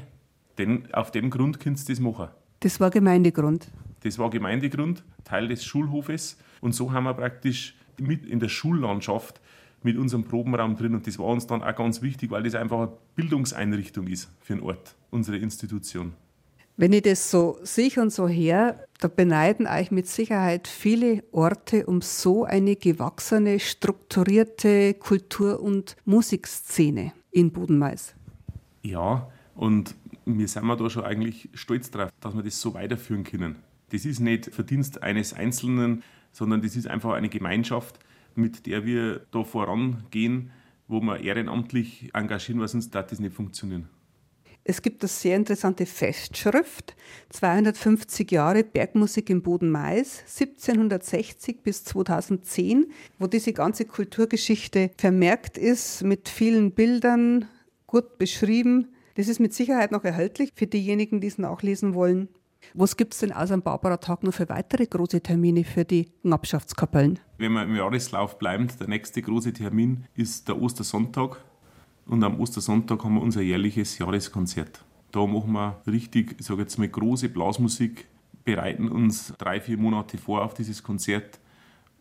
[0.59, 2.29] Denn auf dem Grund könnt ihr das machen.
[2.61, 3.69] Das war Gemeindegrund.
[4.03, 6.39] Das war Gemeindegrund, Teil des Schulhofes.
[6.61, 9.41] Und so haben wir praktisch mit in der Schullandschaft
[9.83, 10.95] mit unserem Probenraum drin.
[10.95, 14.55] Und das war uns dann auch ganz wichtig, weil das einfach eine Bildungseinrichtung ist für
[14.55, 16.15] den Ort, unsere Institution.
[16.77, 21.85] Wenn ich das so sehe und so her, da beneiden euch mit Sicherheit viele Orte
[21.85, 28.15] um so eine gewachsene, strukturierte Kultur- und Musikszene in Bodenmais.
[28.83, 33.57] Ja, und wir sind da schon eigentlich stolz drauf, dass wir das so weiterführen können.
[33.91, 36.03] Das ist nicht Verdienst eines Einzelnen,
[36.33, 37.99] sondern das ist einfach eine Gemeinschaft,
[38.35, 40.51] mit der wir da vorangehen,
[40.89, 43.89] wo wir ehrenamtlich engagieren, weil sonst darf das nicht funktionieren.
[44.63, 46.95] Es gibt eine sehr interessante Festschrift,
[47.31, 56.29] 250 Jahre Bergmusik im Boden-Mais, 1760 bis 2010, wo diese ganze Kulturgeschichte vermerkt ist, mit
[56.29, 57.49] vielen Bildern,
[57.91, 58.89] gut beschrieben.
[59.17, 62.29] Das ist mit Sicherheit noch erhältlich für diejenigen, die es nachlesen wollen.
[62.75, 67.19] Was gibt es denn außer dem Barbara-Tag noch für weitere große Termine für die Knappschaftskapellen?
[67.39, 71.43] Wenn wir im Jahreslauf bleiben, der nächste große Termin ist der Ostersonntag.
[72.07, 74.85] Und am Ostersonntag haben wir unser jährliches Jahreskonzert.
[75.11, 78.07] Da machen wir richtig, ich sage jetzt mal, große Blasmusik,
[78.45, 81.41] bereiten uns drei, vier Monate vor auf dieses Konzert.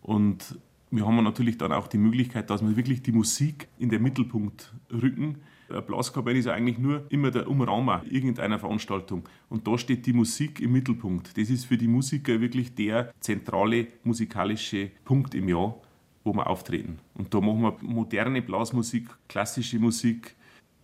[0.01, 0.59] Und
[0.91, 4.73] wir haben natürlich dann auch die Möglichkeit, dass wir wirklich die Musik in den Mittelpunkt
[4.91, 5.39] rücken
[5.69, 9.27] eine Blaskapelle ist eigentlich nur immer der Umrahmer irgendeiner Veranstaltung.
[9.49, 11.37] Und da steht die Musik im Mittelpunkt.
[11.37, 15.75] Das ist für die Musiker wirklich der zentrale musikalische Punkt im Jahr,
[16.23, 16.99] wo wir auftreten.
[17.13, 20.35] Und da machen wir moderne Blasmusik, klassische Musik,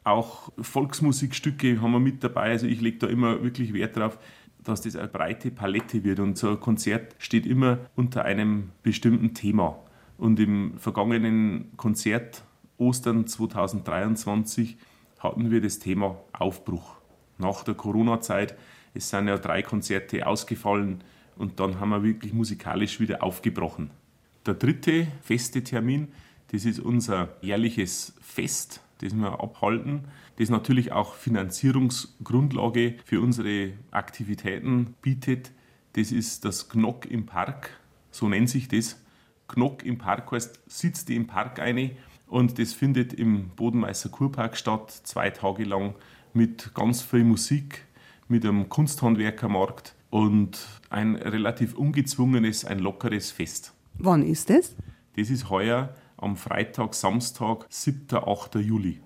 [0.06, 2.52] auch Volksmusikstücke haben wir mit dabei.
[2.52, 4.20] Also ich lege da immer wirklich Wert drauf,
[4.64, 6.20] dass das eine breite Palette wird.
[6.20, 9.80] Und so ein Konzert steht immer unter einem bestimmten Thema.
[10.18, 12.44] Und im vergangenen Konzert
[12.78, 14.78] Ostern 2023
[15.20, 16.98] hatten wir das Thema Aufbruch.
[17.38, 18.58] Nach der Corona-Zeit,
[18.94, 21.04] es sind ja drei Konzerte ausgefallen
[21.38, 23.92] und dann haben wir wirklich musikalisch wieder aufgebrochen.
[24.46, 26.10] Der dritte feste Termin,
[26.52, 30.06] das ist unser jährliches Fest, das wir abhalten,
[30.38, 35.52] das natürlich auch Finanzierungsgrundlage für unsere Aktivitäten bietet.
[35.94, 37.70] Das ist das Knock im Park,
[38.12, 39.02] so nennt sich das.
[39.48, 41.92] Knock im Park heißt, sitzt im Park eine
[42.28, 45.96] und das findet im Bodenmeißer Kurpark statt, zwei Tage lang
[46.34, 47.86] mit ganz viel Musik,
[48.28, 53.74] mit einem Kunsthandwerkermarkt und ein relativ ungezwungenes, ein lockeres Fest.
[53.98, 54.76] Wann ist das?
[55.16, 58.08] Das ist heuer am Freitag, Samstag, 7.
[58.12, 58.56] 8.
[58.56, 59.02] Juli.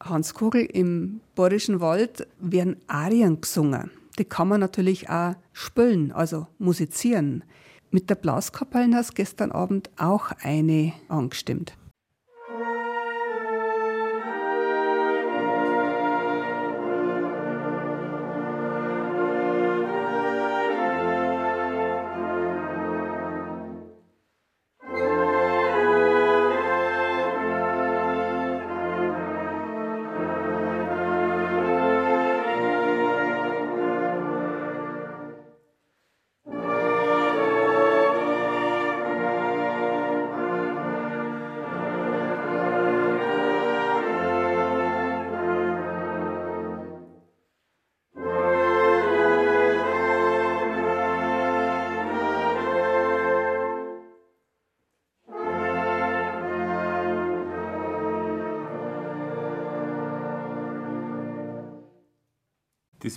[0.00, 3.90] Hans Kugel, im Bayerischen Wald werden Arien gesungen.
[4.18, 7.44] Die kann man natürlich auch spielen, also musizieren.
[7.90, 11.76] Mit der Blaskapelle hast gestern Abend auch eine angestimmt.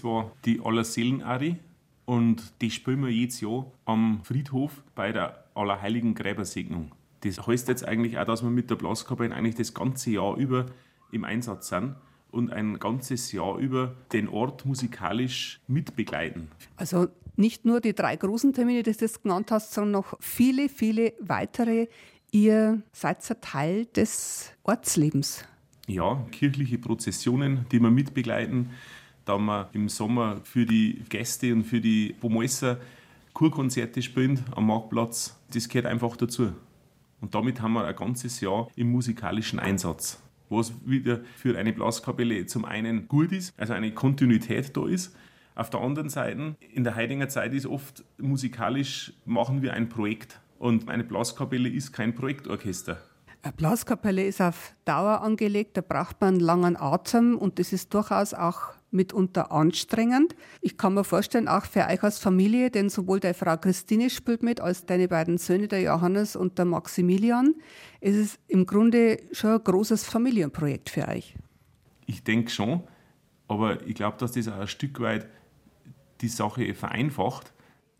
[0.07, 1.57] War die Allerseelen-Ari
[2.05, 6.91] und die spielen wir jedes Jahr am Friedhof bei der Allerheiligen Gräbersegnung.
[7.21, 10.67] Das heißt jetzt eigentlich auch, dass wir mit der Blaskapelle eigentlich das ganze Jahr über
[11.11, 11.95] im Einsatz sind
[12.31, 16.49] und ein ganzes Jahr über den Ort musikalisch mitbegleiten.
[16.75, 20.69] Also nicht nur die drei großen Termine, die du jetzt genannt hast, sondern noch viele,
[20.69, 21.87] viele weitere.
[22.31, 25.45] Ihr seid ein Teil des Ortslebens.
[25.87, 28.71] Ja, kirchliche Prozessionen, die wir mitbegleiten.
[29.27, 32.77] Da wir im Sommer für die Gäste und für die Pomolser
[33.33, 35.37] Kurkonzerte spielen am Marktplatz.
[35.53, 36.53] Das gehört einfach dazu.
[37.19, 40.23] Und damit haben wir ein ganzes Jahr im musikalischen Einsatz.
[40.47, 45.13] Was wieder für eine Blaskapelle zum einen gut ist, also eine Kontinuität da ist.
[45.55, 50.39] Auf der anderen Seite, in der Heidinger Zeit ist oft musikalisch, machen wir ein Projekt.
[50.57, 52.97] Und eine Blaskapelle ist kein Projektorchester.
[53.43, 57.93] Eine Blaskapelle ist auf Dauer angelegt, da braucht man einen langen Atem und das ist
[57.93, 60.35] durchaus auch mitunter anstrengend.
[60.61, 64.43] Ich kann mir vorstellen, auch für euch als Familie, denn sowohl deine Frau Christine spielt
[64.43, 67.55] mit, als deine beiden Söhne, der Johannes und der Maximilian.
[67.99, 71.35] Es ist im Grunde schon ein großes Familienprojekt für euch.
[72.05, 72.83] Ich denke schon,
[73.47, 75.27] aber ich glaube, dass das auch ein Stück weit
[76.21, 77.53] die Sache vereinfacht,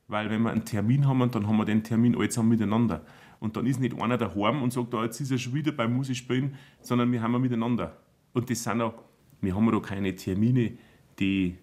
[0.07, 3.05] weil wenn wir einen Termin haben, dann haben wir den Termin alle zusammen miteinander.
[3.39, 5.93] Und dann ist nicht einer daheim und sagt, da jetzt ist er schon wieder beim
[5.93, 7.97] Musikspielen, sondern wir haben wir miteinander.
[8.33, 8.95] Und das sind auch
[9.41, 10.77] wir haben da keine Termine,
[11.19, 11.57] die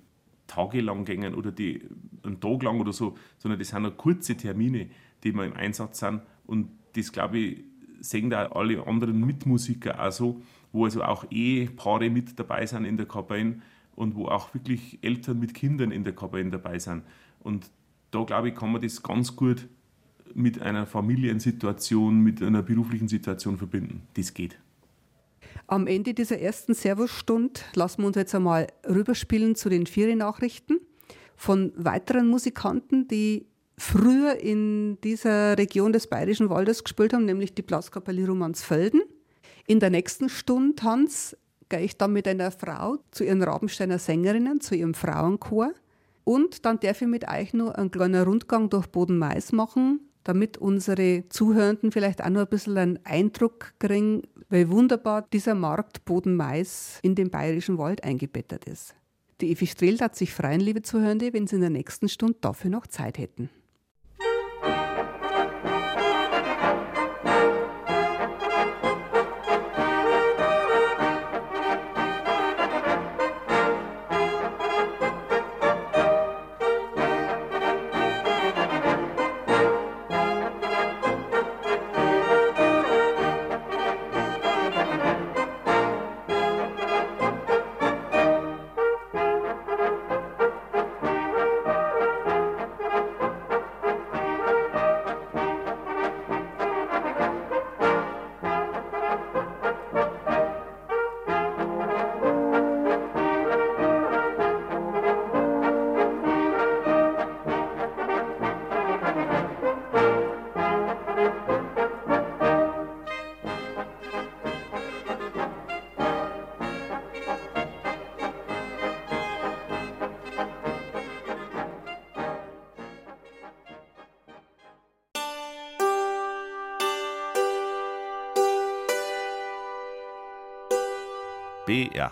[0.47, 1.83] tagelang gängen oder die
[2.22, 4.89] einen Tag lang oder so, sondern das sind auch kurze Termine,
[5.22, 6.22] die wir im Einsatz sind.
[6.47, 7.64] Und das, glaube ich,
[8.01, 12.97] sehen da alle anderen Mitmusiker auch so, wo also auch Ehepaare mit dabei sind in
[12.97, 13.61] der Kapelle
[13.95, 17.03] und wo auch wirklich Eltern mit Kindern in der Kapelle dabei sind.
[17.41, 17.70] Und
[18.11, 19.68] da, glaube ich, kann man das ganz gut
[20.35, 24.03] mit einer Familiensituation, mit einer beruflichen Situation verbinden.
[24.14, 24.59] Das geht.
[25.67, 30.81] Am Ende dieser ersten Servusstunde lassen wir uns jetzt einmal rüberspielen zu den Feriennachrichten
[31.37, 33.47] von weiteren Musikanten, die
[33.77, 39.03] früher in dieser Region des Bayerischen Waldes gespielt haben, nämlich die Blaskapelle Romansfelden.
[39.67, 41.37] In der nächsten Stunde, Hans,
[41.69, 45.73] gehe ich dann mit einer Frau zu ihren Rabensteiner Sängerinnen, zu ihrem Frauenchor.
[46.25, 51.25] Und dann darf ich mit euch nur einen kleinen Rundgang durch Boden-Mais machen, damit unsere
[51.29, 57.15] Zuhörenden vielleicht auch noch ein bisschen einen Eindruck kriegen, wie wunderbar dieser Markt Boden-Mais in
[57.15, 58.95] den bayerischen Wald eingebettet ist.
[59.41, 62.71] Die Evi Strehl hat sich freuen, liebe Zuhörende, wenn Sie in der nächsten Stunde dafür
[62.71, 63.51] noch Zeit hätten.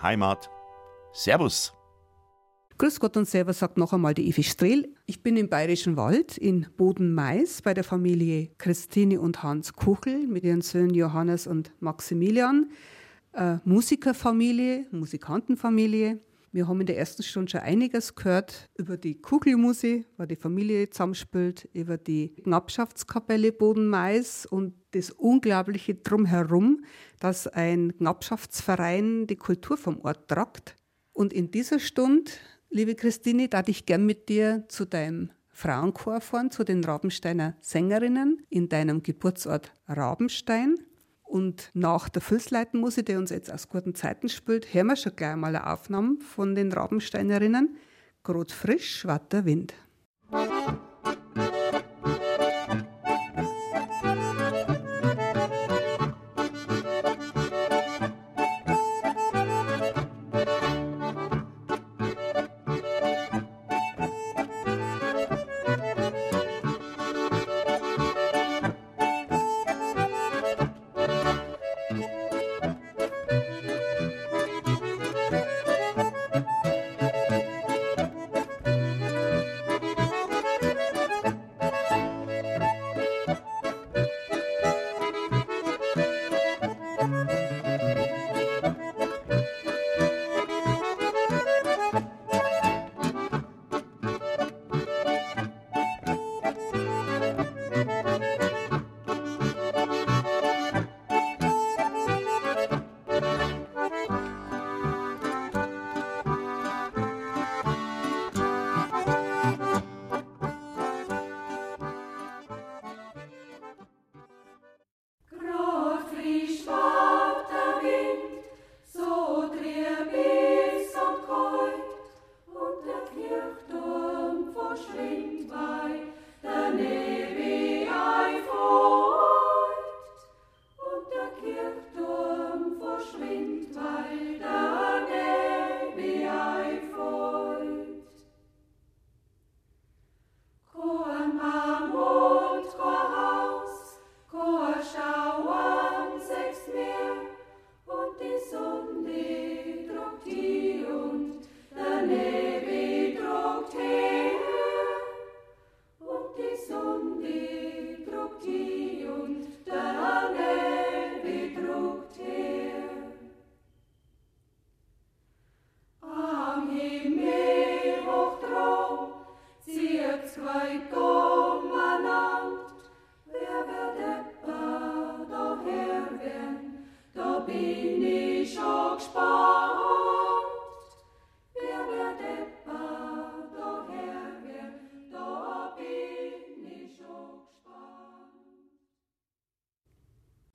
[0.02, 0.50] Heimat.
[1.12, 1.72] Servus.
[2.78, 4.88] Grüß Gott und Servus sagt noch einmal die Evi Strehl.
[5.06, 10.42] Ich bin im Bayerischen Wald in Boden-Mais bei der Familie Christine und Hans Kuchel mit
[10.42, 12.70] ihren Söhnen Johannes und Maximilian.
[13.32, 16.18] Eine Musikerfamilie, Musikantenfamilie.
[16.54, 20.90] Wir haben in der ersten Stunde schon einiges gehört über die Kugelmusik, was die Familie
[20.90, 26.84] zusammenspielt, über die Knappschaftskapelle Boden-Mais und das Unglaubliche drumherum,
[27.20, 30.76] dass ein Knappschaftsverein die Kultur vom Ort tragt.
[31.14, 32.30] Und in dieser Stunde,
[32.68, 38.44] liebe Christine, darf ich gern mit dir zu deinem Frauenchor fahren, zu den Rabensteiner Sängerinnen
[38.50, 40.76] in deinem Geburtsort Rabenstein.
[41.32, 45.34] Und nach der Füßleitenmusik, die uns jetzt aus guten Zeiten spielt, hören wir schon gleich
[45.34, 47.78] mal eine Aufnahme von den Rabensteinerinnen.
[48.22, 49.72] Grot frisch, watter Wind.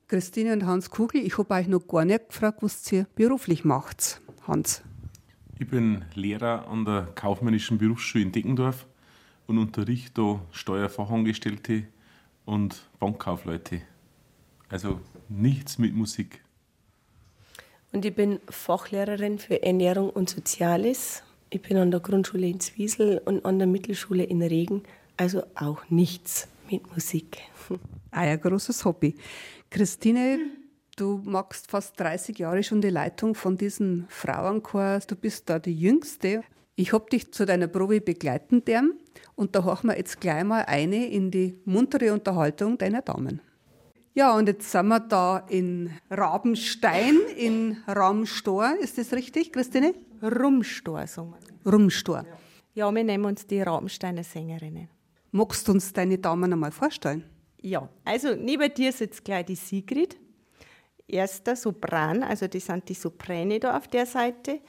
[0.10, 4.22] Christine und Hans Kugel, ich habe euch noch gar nicht gefragt, was ihr beruflich macht.
[4.48, 4.82] Hans.
[5.60, 8.88] Ich bin Lehrer an der Kaufmännischen Berufsschule in Deckendorf
[9.48, 11.88] und unterrichte da Steuerfachangestellte
[12.46, 13.82] und Bankkaufleute.
[14.70, 16.42] Also nichts mit Musik.
[17.92, 21.24] Und ich bin Fachlehrerin für Ernährung und Soziales.
[21.50, 24.84] Ich bin an der Grundschule in Zwiesel und an der Mittelschule in Regen.
[25.18, 27.40] Also auch nichts mit Musik.
[28.12, 29.16] Ein großes Hobby.
[29.70, 30.40] Christine,
[30.96, 35.00] du machst fast 30 Jahre schon die Leitung von diesem Frauenchor.
[35.08, 36.42] Du bist da die Jüngste.
[36.76, 38.94] Ich habe dich zu deiner Probe begleiten dürfen
[39.36, 43.42] und da horchen wir jetzt gleich mal eine in die muntere Unterhaltung deiner Damen.
[44.14, 48.76] Ja, und jetzt sind wir da in Rabenstein, in Ramstor.
[48.80, 49.94] Ist das richtig, Christine?
[50.24, 51.72] Rumstor, sagen wir.
[51.72, 52.26] Rumstor.
[52.74, 54.90] Ja, wir nennen uns die Rabensteiner Sängerinnen.
[55.32, 57.24] Magst du uns deine Damen einmal vorstellen?
[57.62, 60.18] Ja, also neben dir sitzt gleich die Sigrid.
[61.08, 64.60] Erster Sopran, also die sind die Sopräne da auf der Seite.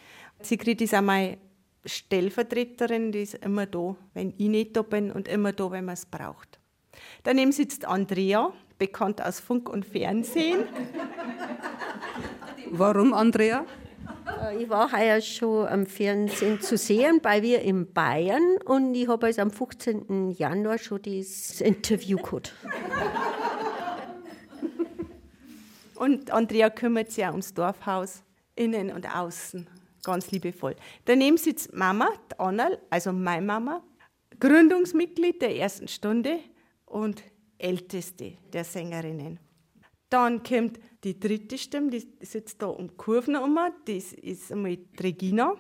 [0.40, 1.36] Sigrid ist einmal
[1.84, 5.94] Stellvertreterin, die ist immer da, wenn ich nicht da bin und immer da, wenn man
[5.94, 6.60] es braucht.
[7.24, 10.64] Daneben sitzt Andrea, bekannt aus Funk und Fernsehen.
[12.70, 13.64] Warum, Andrea?
[14.28, 19.08] Äh, Ich war heuer schon am Fernsehen zu sehen bei wir in Bayern und ich
[19.08, 20.30] habe also am 15.
[20.32, 22.54] Januar schon das Interview gehabt.
[25.96, 28.22] Und Andrea kümmert sich auch ums Dorfhaus,
[28.54, 29.66] innen und außen,
[30.04, 30.76] ganz liebevoll.
[31.04, 33.82] Daneben sitzt Mama, die Anna, also meine Mama,
[34.38, 36.38] Gründungsmitglied der ersten Stunde
[36.86, 37.24] und
[37.58, 39.40] älteste der Sängerinnen.
[40.08, 43.56] Dann kommt die dritte Stimme, die sitzt da um Kurven um.
[43.86, 45.54] Das ist die Regina,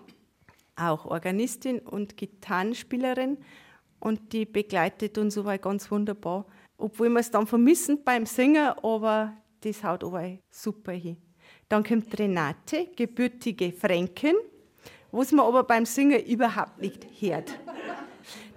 [0.76, 3.38] auch Organistin und Gitarrenspielerin.
[4.00, 6.46] Und die begleitet uns soweit ganz wunderbar.
[6.76, 11.16] Obwohl wir es dann vermissen beim Singen, aber das haut aber super hin.
[11.68, 14.36] Dann kommt Renate, gebürtige Fränkin,
[15.10, 17.58] was man aber beim Singen überhaupt nicht hört.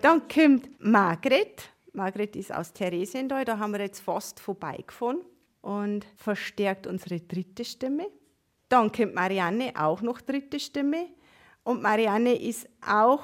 [0.01, 1.69] Dann kommt Margret.
[1.93, 5.21] Margret ist aus Theresienthal, da haben wir jetzt fast vorbeigefahren
[5.61, 8.07] und verstärkt unsere dritte Stimme.
[8.69, 11.07] Dann kommt Marianne, auch noch dritte Stimme.
[11.63, 13.21] Und Marianne ist auch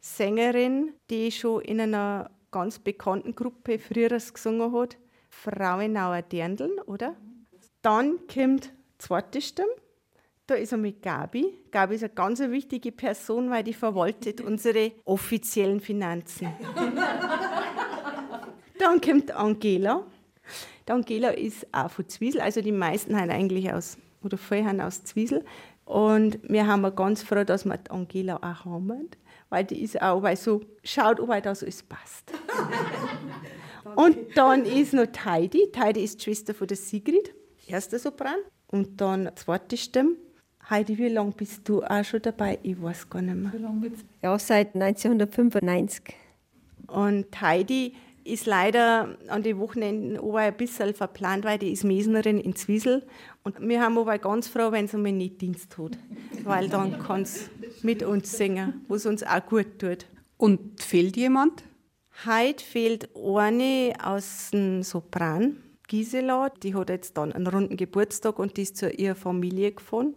[0.00, 4.96] Sängerin, die schon in einer ganz bekannten Gruppe früher gesungen hat.
[5.28, 7.14] Frauenauer Dirndln, oder?
[7.82, 9.68] Dann kommt zweite Stimme.
[10.46, 11.58] Da ist einmal Gabi.
[11.70, 16.48] Gabi ist eine ganz wichtige Person, weil die verwaltet unsere offiziellen Finanzen.
[18.78, 20.06] Dann kommt Angela.
[20.86, 24.80] Die Angela ist auch von Zwiesel, also die meisten haben eigentlich aus, oder viele haben
[24.80, 25.44] aus Zwiesel.
[25.84, 29.08] Und wir haben ganz froh, dass wir die Angela auch haben,
[29.48, 32.32] weil die ist auch, weil so schaut, ob das alles passt.
[33.96, 35.70] Und dann ist noch Heidi.
[35.76, 37.32] Heidi ist die Schwester von der Sigrid,
[37.66, 38.36] erster Sopran.
[38.66, 40.16] Und dann zweite Stimme.
[40.68, 42.58] Heidi, wie lange bist du auch schon dabei?
[42.62, 43.52] Ich weiß gar nicht mehr.
[43.54, 43.90] Wie lange
[44.22, 46.02] Ja, seit 1995.
[46.88, 47.94] Und Heidi
[48.28, 53.06] ist leider an den Wochenenden aber ein bisschen verplant, weil die ist Mesnerin in Zwiesel.
[53.42, 55.98] Und wir haben aber ganz froh, wenn sie mal nicht Dienst hat.
[56.44, 57.46] Weil dann kann sie
[57.82, 60.06] mit uns singen, was uns auch gut tut.
[60.36, 61.64] Und fehlt jemand?
[62.26, 65.56] Heute fehlt eine aus dem Sopran,
[65.86, 66.50] Gisela.
[66.62, 70.14] Die hat jetzt dann einen runden Geburtstag und die ist zu ihrer Familie gefahren.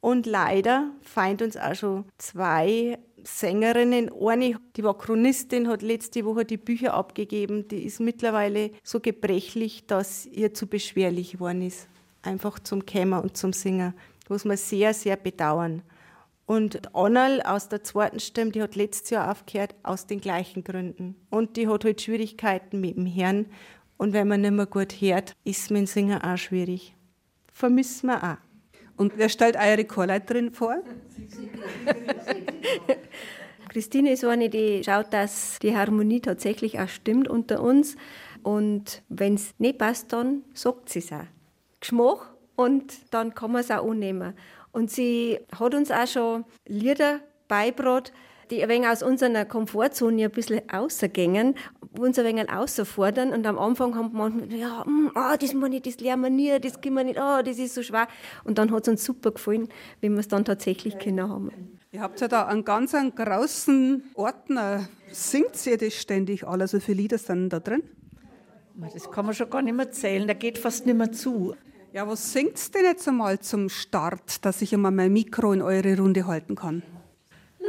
[0.00, 4.10] Und leider feind uns auch schon zwei Sängerinnen.
[4.12, 7.68] Eine, die war Chronistin, hat letzte Woche die Bücher abgegeben.
[7.68, 11.88] Die ist mittlerweile so gebrechlich, dass ihr zu beschwerlich geworden ist.
[12.22, 13.94] Einfach zum Kämmer und zum Singen.
[14.28, 15.82] Muss man sehr, sehr bedauern.
[16.46, 21.16] Und Annal aus der zweiten Stimme, die hat letztes Jahr aufgehört, aus den gleichen Gründen.
[21.30, 23.46] Und die hat halt Schwierigkeiten mit dem Herrn.
[23.96, 26.94] Und wenn man nicht mehr gut hört, ist dem Singen auch schwierig.
[27.52, 28.53] Vermissen wir auch.
[28.96, 30.76] Und wer stellt eure Chorleiterin vor?
[33.68, 37.96] Christine ist eine, die schaut, dass die Harmonie tatsächlich auch stimmt unter uns.
[38.44, 41.24] Und wenn es nicht passt, dann sagt sie es auch.
[41.80, 44.34] Geschmack und dann kann man es auch annehmen.
[44.70, 48.12] Und sie hat uns auch schon Lieder beigebracht,
[48.50, 51.54] die ein wenig aus unserer Komfortzone ein bisschen rausgängen,
[51.98, 53.32] uns ein wenig außerfordern.
[53.32, 56.60] Und am Anfang haben wir manchmal, ja, oh, das, man nicht, das lernen wir nie,
[56.60, 58.08] das können wir nicht, oh, das ist so schwer.
[58.44, 59.68] Und dann hat es uns super gefallen,
[60.00, 61.50] wie wir es dann tatsächlich können haben.
[61.92, 64.88] Ihr habt ja da einen ganz einen großen Ordner.
[65.12, 66.72] Singt ihr das ständig alles?
[66.72, 67.82] So viele Lieder sind da drin?
[68.92, 71.54] Das kann man schon gar nicht mehr zählen, da geht fast nicht mehr zu.
[71.92, 75.96] Ja, was singt denn jetzt einmal zum Start, dass ich einmal mein Mikro in eure
[75.96, 76.82] Runde halten kann?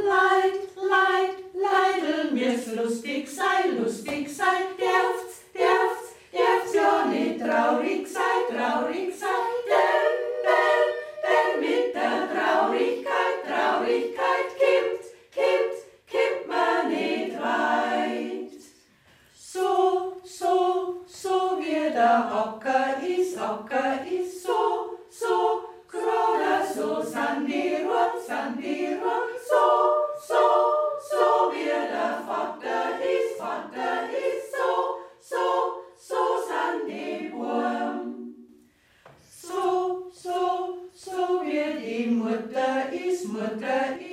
[0.06, 8.42] Leid, Leid, Leidl, mir's lustig sein, lustig sein, derft's, derft's, derft's ja nicht traurig sein,
[8.48, 10.14] traurig sein, denn,
[10.46, 10.86] denn,
[11.26, 15.04] denn mit der Traurigkeit, Traurigkeit kimmt,
[15.34, 18.62] kimmt, kimmt man nicht weit.
[19.34, 29.28] So, so, so wie der Acker ist, Acker ist so, so, Kråle så sandirum, sandirum,
[29.48, 29.66] så,
[30.28, 30.44] så,
[31.10, 34.72] så ville fatter is, fatter is, så,
[35.30, 35.46] så,
[36.08, 38.00] så sandirum.
[39.42, 39.64] Så,
[40.22, 44.05] så, så vil de mutter is, mutter is.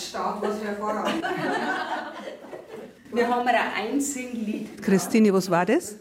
[0.00, 1.24] Kaltstart, was wir hervorragend.
[3.12, 4.82] Wir haben ein Einsinglied.
[4.82, 5.96] Christine, was war das?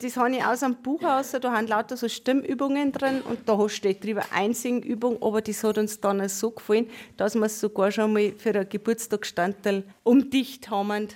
[0.00, 3.68] Das habe ich aus einem Buch aus, da haben lauter so Stimmübungen drin und da
[3.68, 8.12] steht drüber Einsingübung, aber das hat uns dann so gefallen, dass wir es sogar schon
[8.12, 11.08] mal für ein Geburtstagsstandteil umdicht haben.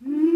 [0.00, 0.35] Mpa,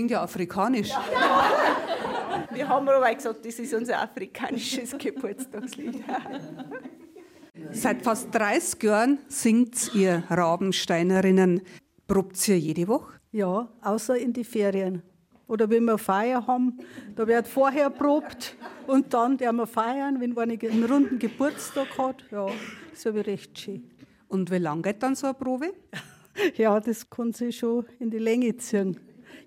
[0.00, 0.88] klingt ja afrikanisch.
[2.52, 6.02] Wir haben aber gesagt, das ist unser afrikanisches Geburtstagslied.
[7.72, 11.60] Seit fast 30 Jahren singt ihr Rabensteinerinnen.
[12.08, 13.20] Probt ihr jede Woche?
[13.30, 15.02] Ja, außer in die Ferien.
[15.46, 16.78] Oder wenn wir Feier haben,
[17.14, 22.24] da wird vorher probt und dann der wir feiern, wenn einer einen runden Geburtstag hat.
[22.30, 22.46] Ja,
[22.90, 23.90] das ist recht schön.
[24.28, 25.74] Und wie lange geht dann so eine Probe?
[26.56, 28.96] Ja, das kann sich schon in die Länge ziehen.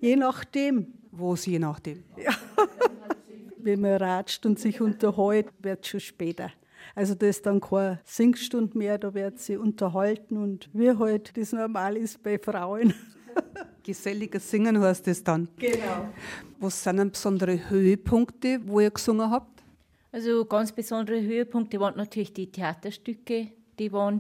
[0.04, 0.88] Je nachdem.
[1.12, 2.04] Wo es je nachdem?
[2.18, 2.34] Ja.
[3.58, 6.52] wenn man ratscht und sich unterhält, wird es schon später.
[6.94, 11.54] Also das ist dann keine Singstunde mehr, da wird sie unterhalten und wie halt das
[11.54, 12.94] normal ist bei Frauen.
[13.84, 15.48] Geselliges Singen heißt das dann.
[15.58, 16.10] Genau.
[16.60, 19.64] Was sind denn besondere Höhepunkte, wo ihr gesungen habt?
[20.12, 24.20] Also ganz besondere Höhepunkte waren natürlich die Theaterstücke, die waren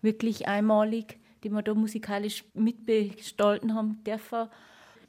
[0.00, 4.48] wirklich einmalig, die wir da musikalisch mitgestalten haben dürfen.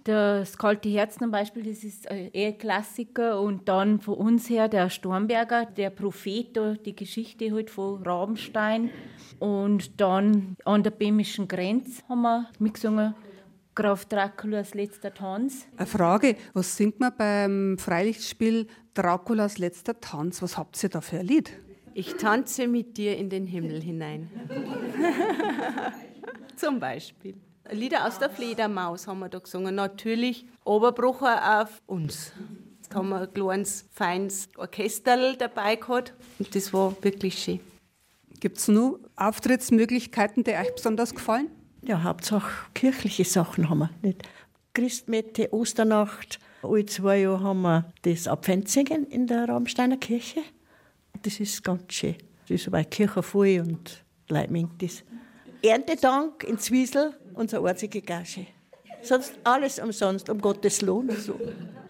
[0.06, 3.42] Das kalte Herz zum Beispiel, das ist eher Klassiker.
[3.42, 8.92] Und dann von uns her der Stormberger, der Prophet, die Geschichte halt von Rabenstein.
[9.40, 13.16] Und dann an der böhmischen Grenze haben wir mitgesungen.
[13.74, 15.66] Graf Draculas letzter Tanz.
[15.76, 20.40] Eine Frage, was singt man beim Freilichtspiel Draculas letzter Tanz?
[20.44, 21.52] Was habt ihr da für ein Lied?
[21.96, 24.30] Ich tanze mit dir in den Himmel hinein.
[26.56, 27.34] Zum Beispiel.
[27.72, 29.76] Lieder aus der Fledermaus haben wir da gesungen.
[29.76, 32.32] Natürlich Oberbrucher auf uns.
[32.82, 37.60] Jetzt haben wir ein kleines, feines Orchester dabei gehabt und das war wirklich schön.
[38.40, 41.50] Gibt es nur Auftrittsmöglichkeiten, die euch besonders gefallen?
[41.82, 44.24] Ja, Hauptsache kirchliche Sachen haben wir nicht.
[44.74, 50.42] Christmette, Osternacht, alle zwei Jahre haben wir das Adventssingen in der Rabensteiner Kirche.
[51.24, 52.16] Das ist ganz schön.
[52.48, 55.04] Das ist bei Kirche voll und Leute das.
[55.62, 58.48] Erntedank in Zwiesel, unsere einzige Gage.
[59.02, 61.10] Sonst alles umsonst, um Gottes Lohn.
[61.12, 61.34] So.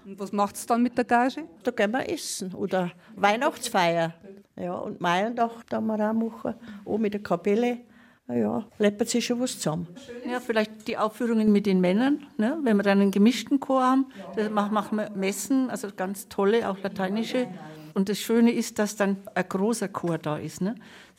[0.05, 1.45] Und was macht es dann mit der Gage?
[1.63, 4.13] Da gehen wir essen oder Weihnachtsfeier.
[4.57, 6.55] Ja, und Meiendach da wir auch machen,
[6.85, 7.79] auch mit der Kapelle.
[8.27, 9.87] Ja, läppert sich schon was zusammen.
[10.27, 12.57] Ja, vielleicht die Aufführungen mit den Männern, ne?
[12.63, 14.07] wenn wir dann einen gemischten Chor haben.
[14.35, 17.47] Da machen wir Messen, also ganz tolle, auch lateinische.
[17.93, 20.59] Und das Schöne ist, dass dann ein großer Chor da ist.
[20.59, 20.75] Ne?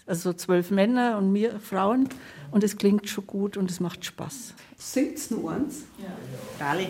[0.07, 2.09] Also zwölf Männer und wir Frauen.
[2.53, 4.55] Und es klingt schon gut und es macht Spaß.
[4.79, 5.83] Singt's nur eins?
[5.99, 6.07] Ja.
[6.59, 6.89] Dali.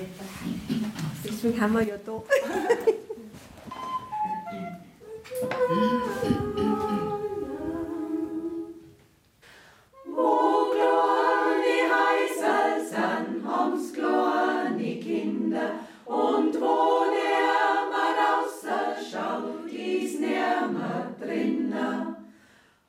[1.25, 2.23] Deswegen haben wir ja da.
[10.05, 15.71] Wo kleine Heißel sind, haben's kleine Kinder.
[16.05, 17.36] Und wo der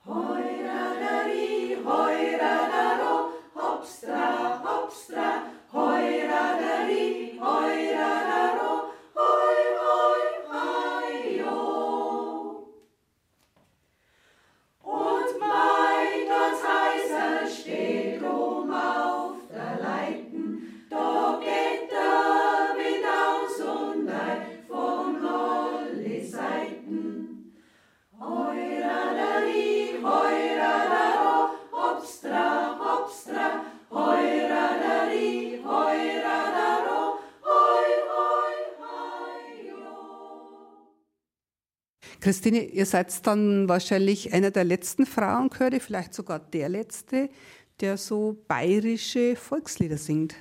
[0.08, 3.16] Heuradari, heuradaro,
[3.54, 4.28] hopstra,
[4.64, 5.30] hopstra,
[5.74, 8.27] heuradari, heuradaro,
[42.28, 47.30] Christine, ihr seid dann wahrscheinlich einer der letzten Frauenchöre, vielleicht sogar der letzte,
[47.80, 50.36] der so bayerische Volkslieder singt.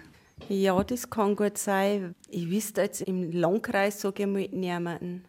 [0.48, 2.16] Ja, das kann gut sein.
[2.28, 5.26] Ich wüsste jetzt im Landkreis, sage ich mal, niemanden.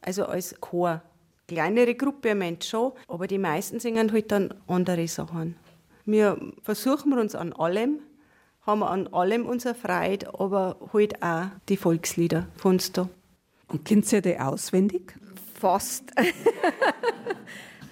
[0.00, 1.02] Also als Chor.
[1.46, 5.56] Kleinere Gruppe im Moment schon, aber die meisten singen halt dann andere Sachen.
[6.06, 7.98] Wir versuchen uns an allem,
[8.62, 13.10] haben an allem unsere Freude, aber halt auch die Volkslieder von uns da.
[13.66, 15.14] Und kennt ihr die auswendig?
[15.58, 16.12] Fast.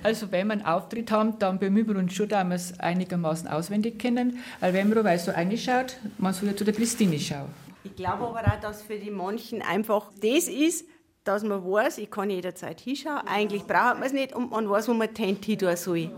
[0.03, 3.49] Also wenn wir einen Auftritt haben, dann bemühen wir uns schon, dass wir es einigermaßen
[3.49, 4.39] auswendig kennen.
[4.61, 7.49] Weil wenn man so reinschaut, man soll ja zu der Christine schauen.
[7.83, 10.87] Ich glaube aber auch, dass für die manchen einfach das ist,
[11.25, 13.27] dass man weiß, ich kann jederzeit hinschauen.
[13.27, 16.11] Eigentlich braucht man es nicht und man weiß, wo man Hände hin tun soll.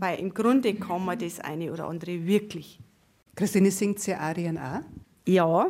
[0.00, 2.80] Weil im Grunde kann man das eine oder andere wirklich.
[3.36, 4.80] Christine singt sie Arien auch?
[5.24, 5.66] Ja,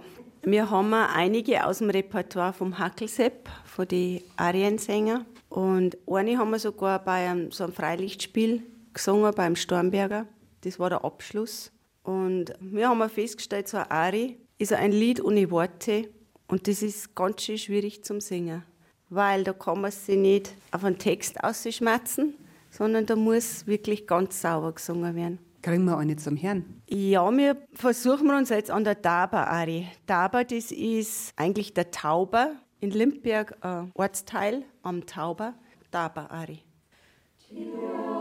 [0.47, 5.27] wir haben einige aus dem Repertoire vom Hackelsepp, von den Ariensänger.
[5.49, 8.63] Und eine haben wir sogar bei einem, so einem Freilichtspiel
[8.95, 10.27] gesungen, beim Stormberger.
[10.61, 11.73] Das war der Abschluss.
[12.05, 16.09] Und wir haben festgestellt, so ein Ari ist ein Lied ohne Worte.
[16.47, 18.63] Und das ist ganz schön schwierig zum Singen.
[19.11, 22.35] Weil da kann man sich nicht auf einen Text ausschmerzen,
[22.71, 25.41] sondern da muss wirklich ganz sauber gesungen werden.
[25.67, 26.81] Kriegen wir eine zum Herrn?
[26.89, 29.89] Ja, wir versuchen uns jetzt an der Tauber-Ari.
[30.07, 32.53] Tauber, das ist eigentlich der Tauber.
[32.79, 35.55] In Limberg ein Ortsteil am Tauber.
[35.91, 36.61] Tauber-Ari.
[37.51, 38.16] BR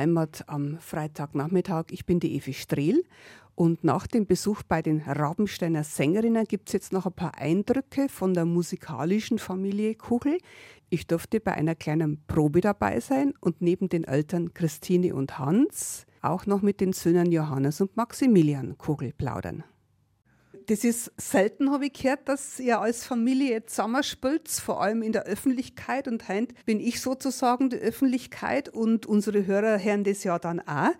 [0.00, 1.88] Heimat am Freitagnachmittag.
[1.90, 3.04] Ich bin die Evi Strehl
[3.54, 8.08] und nach dem Besuch bei den Rabensteiner Sängerinnen gibt es jetzt noch ein paar Eindrücke
[8.08, 10.38] von der musikalischen Familie Kugel.
[10.88, 16.06] Ich durfte bei einer kleinen Probe dabei sein und neben den Eltern Christine und Hans
[16.22, 19.64] auch noch mit den Söhnen Johannes und Maximilian Kugel plaudern.
[20.70, 25.24] Das ist selten, habe ich gehört, dass ihr als Familie zusammenspielt, vor allem in der
[25.24, 26.06] Öffentlichkeit.
[26.06, 30.92] Und heute bin ich sozusagen die Öffentlichkeit und unsere Hörer hören das ja dann auch.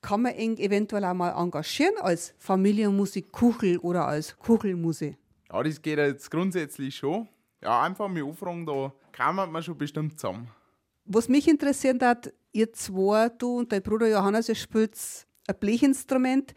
[0.00, 5.18] Kann man eng eventuell auch mal engagieren als Familienmusik Kuchel oder als Kuchelmusik?
[5.52, 7.28] Ja, das geht jetzt grundsätzlich schon.
[7.62, 10.48] Ja, einfach mal anfragen, da kommen wir schon bestimmt zusammen.
[11.04, 14.96] Was mich interessiert hat, ihr zwei, du und dein Bruder Johannes, ihr spielt
[15.46, 16.54] ein Blechinstrument.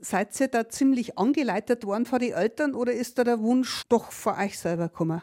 [0.00, 4.12] Seid ihr da ziemlich angeleitet worden von den Eltern oder ist da der Wunsch doch
[4.12, 5.22] von euch selber gekommen?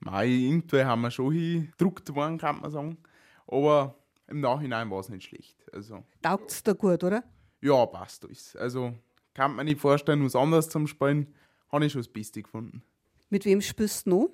[0.00, 2.98] Mei, irgendwie haben wir schon hingedruckt worden, kann man sagen.
[3.46, 3.96] Aber
[4.28, 5.56] im Nachhinein war es nicht schlecht.
[5.72, 7.22] Also, Taugt es da gut, oder?
[7.60, 8.56] Ja, passt alles.
[8.56, 8.94] Also
[9.34, 11.34] kann man nicht vorstellen, was anderes zum Spielen.
[11.70, 12.82] Habe ich schon das Beste gefunden.
[13.30, 14.30] Mit wem spielst du noch?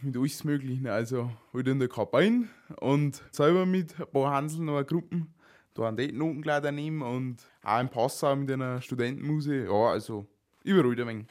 [0.00, 0.86] Mit alles Möglichen.
[0.86, 2.48] Also halt in der Kabine
[2.80, 5.33] und selber mit ein paar Hanseln noch Gruppen
[5.74, 9.64] da einen dort Noten daneben und auch in Passau mit einer Studentenmuse.
[9.64, 10.26] Ja, also
[10.62, 11.26] überall ein wenig.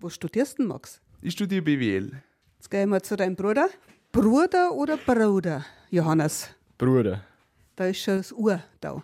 [0.00, 1.00] Wo studierst du, Max?
[1.20, 2.12] Ich studiere BWL.
[2.56, 3.68] Jetzt gehen wir zu deinem Bruder.
[4.10, 6.54] Bruder oder Bruder, Johannes?
[6.76, 7.24] Bruder.
[7.76, 9.02] Da ist schon das Uhr da.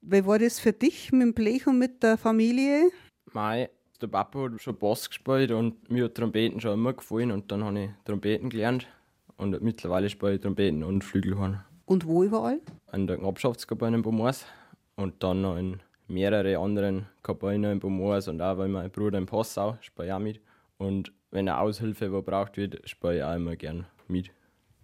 [0.00, 2.90] Wie war das für dich mit dem Blech und mit der Familie?
[3.32, 3.68] Mei,
[4.00, 7.62] der Papa hat schon Bass gespielt und mir hat Trompeten schon immer gefallen und dann
[7.64, 8.88] habe ich Trompeten gelernt
[9.36, 11.62] und mittlerweile spiele ich Trompeten und Flügelhorn.
[11.90, 12.60] Und wo überall?
[12.92, 14.46] An der Knappschaftskapelle in Bomors
[14.94, 19.26] und dann noch in mehrere anderen Kapellen in Bomors und auch, weil mein Bruder in
[19.26, 20.40] Passau spiele ich auch mit.
[20.78, 24.30] Und wenn eine Aushilfe wo braucht wird, spiele ich auch immer gern mit.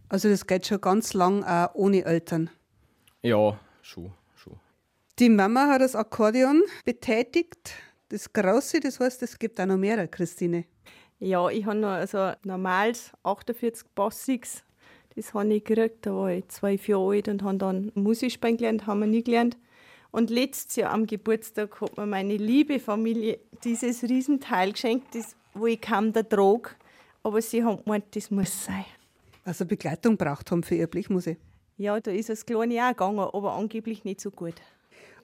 [0.09, 2.51] Also das geht schon ganz lang auch ohne Eltern.
[3.23, 4.59] Ja, schon, schon.
[5.21, 7.75] Die Mama hat das Akkordeon betätigt.
[8.09, 10.65] Das Große, das heißt, es gibt auch noch mehrere, Christine.
[11.21, 14.65] Ja, ich habe noch also ein normales 48 Bassiges.
[15.17, 18.59] Das habe ich gekriegt, da war ich zwölf Jahre alt und habe dann Musik spielen
[18.59, 19.57] gelernt, haben wir nie gelernt.
[20.11, 25.67] Und letztes Jahr am Geburtstag hat mir meine liebe Familie dieses Riesenteil geschenkt, das, wo
[25.67, 26.71] ich kaum da trage.
[27.23, 28.85] Aber sie haben gemeint, das muss sein.
[29.45, 31.39] Also Begleitung braucht haben für ihr Blechmusik.
[31.79, 34.55] Ja, da ist das Kleine auch gegangen, aber angeblich nicht so gut.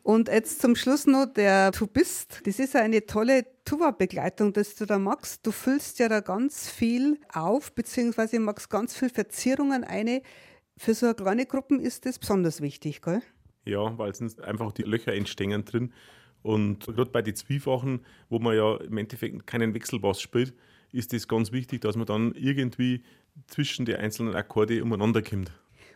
[0.02, 2.40] Und jetzt zum Schluss noch der Du bist.
[2.44, 5.46] Das ist eine tolle Tuba-Begleitung, dass du da magst.
[5.46, 10.22] Du füllst ja da ganz viel auf, beziehungsweise magst ganz viel Verzierungen eine.
[10.76, 13.22] Für so eine kleine Gruppe ist das besonders wichtig, gell?
[13.64, 15.92] Ja, weil sonst einfach die Löcher entstehen drin.
[16.42, 20.52] Und gerade bei den Zwiefachen, wo man ja im Endeffekt keinen Wechselbass spielt,
[20.90, 23.04] ist es ganz wichtig, dass man dann irgendwie
[23.46, 25.52] zwischen die einzelnen Akkorde umeinander kommt.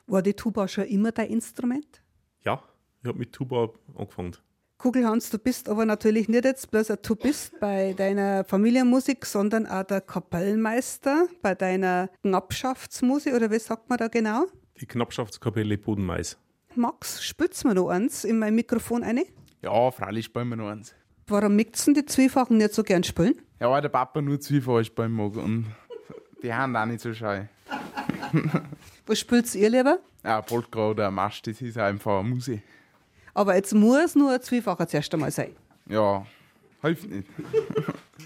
[0.07, 2.03] War die Tuba schon immer dein Instrument?
[2.45, 2.63] Ja,
[3.07, 4.37] ich habe mit Tuba angefangen.
[4.79, 9.85] Kugelhans, du bist aber natürlich nicht jetzt bloß ein Tubist bei deiner Familienmusik, sondern auch
[9.85, 14.47] der Kapellmeister bei deiner Knappschaftsmusik, oder wie sagt man da genau?
[14.81, 16.37] Die Knappschaftskapelle Bodenmais.
[16.75, 19.25] Max, spitzt mir noch eins in mein Mikrofon eine?
[19.63, 20.93] Ja, freilich spielen wir noch eins.
[21.29, 23.41] Warum du die Zwiefachen nicht so gern spielen?
[23.61, 25.67] Ja, weil der Papa nur Zwiefache spielen mag und
[26.43, 27.45] die haben auch nicht so scheu.
[29.07, 30.01] Was spielst ihr lieber?
[30.25, 32.63] Ja, Polka oder Marsch, das ist einfach eine Musik.
[33.37, 35.55] Aber jetzt muss nur ein Zwiefacher zuerst einmal sein.
[35.91, 36.25] Ja,
[36.81, 37.29] hilft nicht.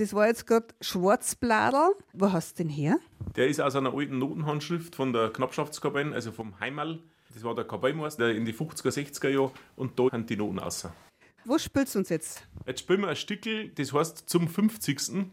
[0.00, 1.94] das war jetzt gerade Schwarzbladel.
[2.14, 2.98] Wo hast du den her?
[3.36, 7.00] Der ist aus einer alten Notenhandschrift von der Knappschaftskapelle, also vom Heimal.
[7.34, 10.88] Das war der Kapellmeister in die 50er, 60er Jahren und da sind die Noten raus.
[11.44, 12.46] Wo spielst du uns jetzt?
[12.66, 15.26] Jetzt spielen wir ein Stückel, das heißt zum 50.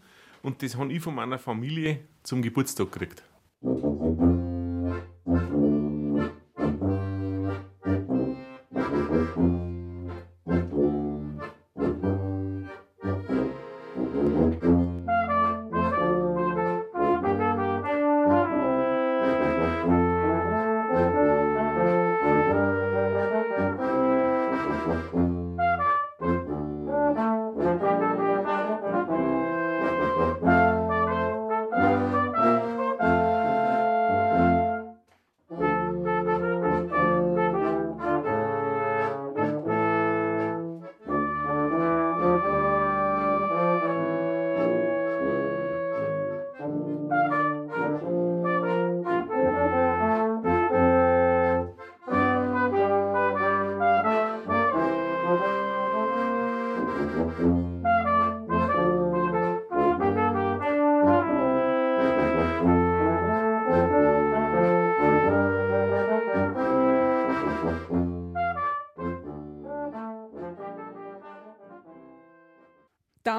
[0.44, 3.24] Und das habe ich von meiner Familie zum Geburtstag gekriegt.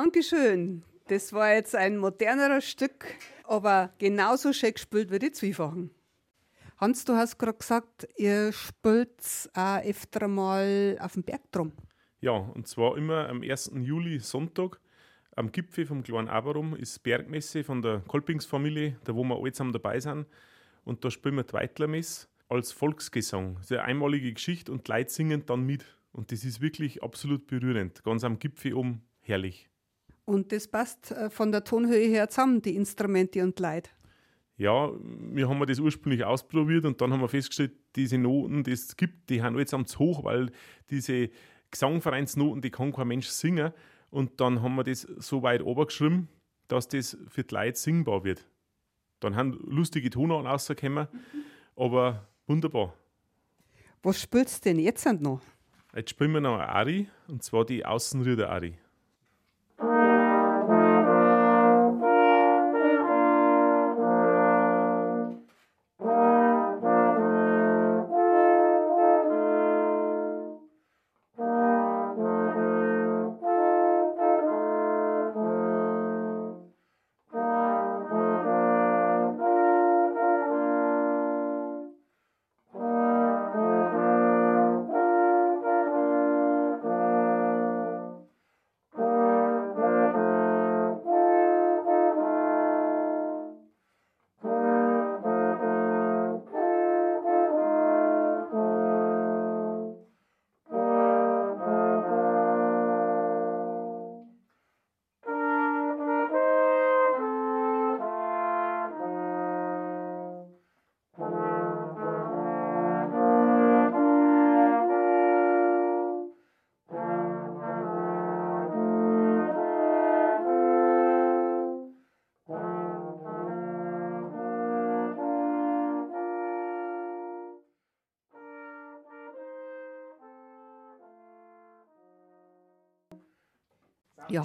[0.09, 0.84] Dankeschön.
[1.09, 3.04] Das war jetzt ein moderneres Stück,
[3.44, 5.90] aber genauso schön gespielt wie die Zwiefachen.
[6.78, 11.72] Hans, du hast gerade gesagt, ihr spielt auch öfter mal auf dem Berg drum.
[12.22, 13.72] Ja, und zwar immer am 1.
[13.82, 14.80] Juli Sonntag
[15.36, 19.74] am Gipfel vom kleinen Aberum ist Bergmesse von der Kolpingsfamilie, da wo wir alle zusammen
[19.74, 20.26] dabei sind.
[20.84, 23.56] Und da spielen wir die Weitlermesse als Volksgesang.
[23.56, 25.84] Das ist eine einmalige Geschichte und die Leute singen dann mit.
[26.12, 28.02] Und das ist wirklich absolut berührend.
[28.04, 29.68] Ganz am Gipfel oben herrlich.
[30.29, 33.95] Und das passt äh, von der Tonhöhe her zusammen, die Instrumente und Leid.
[34.59, 38.95] Ja, wir haben das ursprünglich ausprobiert und dann haben wir festgestellt, diese Noten, die es
[38.99, 40.51] gibt, die haben jetzt am zu hoch, weil
[40.91, 41.31] diese
[41.70, 43.72] Gesangvereinsnoten, die kann kein Mensch singen.
[44.11, 46.29] Und dann haben wir das so weit obergeschrieben,
[46.66, 48.47] dass das für die Leute singbar wird.
[49.20, 51.09] Dann haben lustige Tonarten rausgekommen,
[51.74, 52.93] aber wunderbar.
[54.03, 55.41] Was spielst du denn jetzt noch?
[55.97, 58.79] Jetzt spielen wir noch eine Ari, und zwar die Außenrieder Ari.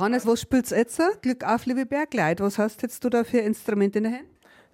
[0.03, 1.01] Johannes, was spielst du jetzt?
[1.21, 2.41] Glück auf, liebe Bergleid.
[2.41, 4.27] Was hast jetzt du da für Instrumente in der Hand?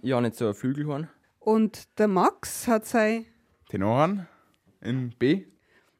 [0.03, 1.07] Habe nicht so ein Flügelhorn.
[1.37, 3.27] Und der Max hat sein.
[3.69, 4.27] Tenorhorn
[4.81, 5.45] in B.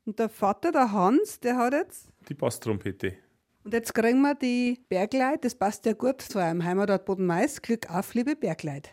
[0.03, 2.07] Und der Vater, der Hans, der hat jetzt.
[2.27, 3.17] Die Basstrompete.
[3.63, 7.61] Und jetzt kriegen wir die Bergleit, das passt ja gut zu einem Heimatort Boden-Mais.
[7.61, 8.89] Glück auf, liebe Bergleit.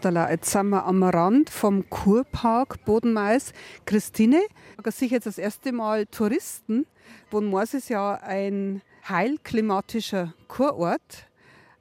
[0.00, 3.52] Da jetzt sind wir am Rand vom Kurpark Bodenmais.
[3.84, 4.40] Christine,
[4.82, 6.86] da sich jetzt das erste Mal Touristen.
[7.30, 11.28] Bodenmais ist ja ein heilklimatischer Kurort,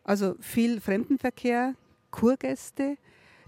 [0.04, 1.76] also viel Fremdenverkehr,
[2.12, 2.98] Kurgäste.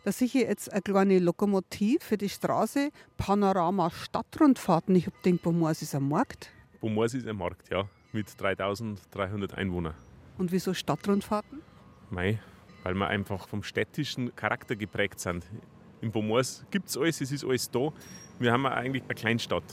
[0.06, 4.96] Da sicher jetzt eine kleine Lokomotiv für die Straße, Panorama Stadtrundfahrten.
[4.96, 6.52] Ich habe gedacht, Bodenmais ist ein Markt.
[6.80, 9.96] Bodenmais ist ein Markt, ja, mit 3300 Einwohnern.
[10.38, 11.62] Und wieso Stadtrundfahrten?
[12.10, 12.40] Mei,
[12.84, 15.46] weil wir einfach vom städtischen Charakter geprägt sind.
[16.02, 17.92] In Pomors gibt es alles, es ist alles da.
[18.40, 19.64] Wir haben eigentlich eine Kleinstadt.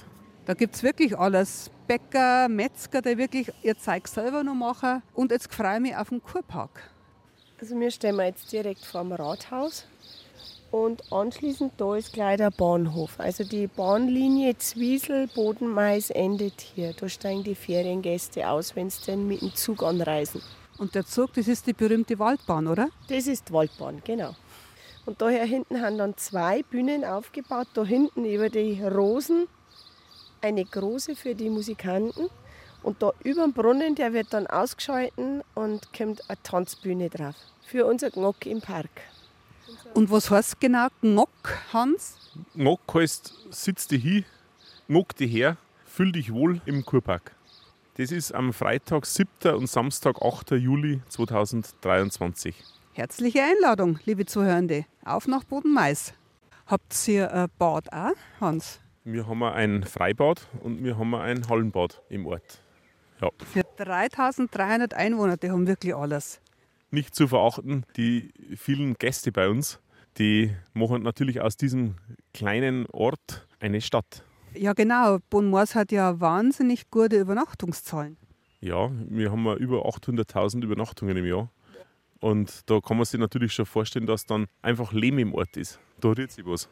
[0.47, 1.71] Da gibt es wirklich alles.
[1.87, 5.03] Bäcker, Metzger, die wirklich ihr Zeug selber noch machen.
[5.15, 6.91] Und jetzt freue ich mich auf den Kurpark.
[7.61, 9.87] Also wir stehen jetzt direkt vor dem Rathaus.
[10.71, 13.19] Und anschließend da ist gleich der Bahnhof.
[13.19, 16.93] Also die Bahnlinie Zwiesel, Bodenmais endet hier.
[16.93, 20.41] Da steigen die Feriengäste aus, wenn sie denn mit dem Zug anreisen.
[20.81, 22.89] Und der Zug, das ist die berühmte Waldbahn, oder?
[23.07, 24.35] Das ist die Waldbahn, genau.
[25.05, 27.69] Und daher hinten haben dann zwei Bühnen aufgebaut.
[27.75, 29.47] Da hinten über die Rosen
[30.41, 32.31] eine große für die Musikanten.
[32.83, 37.35] Und da über dem Brunnen, der wird dann ausgeschalten und kommt eine Tanzbühne drauf.
[37.67, 39.03] Für unser Gnock im Park.
[39.93, 42.17] Und was heißt genau Gnock, Hans?
[42.55, 44.25] Gnock heißt, sitz dich hin,
[44.89, 47.33] Gnock dich her, fühl dich wohl im Kurpark.
[48.01, 49.55] Das ist am Freitag, 7.
[49.55, 50.53] und Samstag, 8.
[50.53, 52.55] Juli 2023.
[52.95, 54.87] Herzliche Einladung, liebe Zuhörende.
[55.05, 56.15] Auf nach Bodenmais.
[56.67, 58.81] Habt ihr ein Bad auch, Hans?
[59.05, 62.63] Wir haben ein Freibad und wir haben ein Hallenbad im Ort.
[63.21, 63.29] Ja.
[63.53, 66.41] Für 3300 Einwohner, die haben wirklich alles.
[66.91, 69.79] Nicht zu verachten, die vielen Gäste bei uns,
[70.17, 71.97] die machen natürlich aus diesem
[72.33, 74.25] kleinen Ort eine Stadt.
[74.55, 75.19] Ja, genau.
[75.31, 78.17] Bonmoors hat ja wahnsinnig gute Übernachtungszahlen.
[78.61, 81.51] Ja, wir haben ja über 800.000 Übernachtungen im Jahr.
[82.21, 85.81] Und da kann man sich natürlich schon vorstellen, dass dann einfach Leben im Ort ist.
[86.01, 86.69] Da rührt sich was.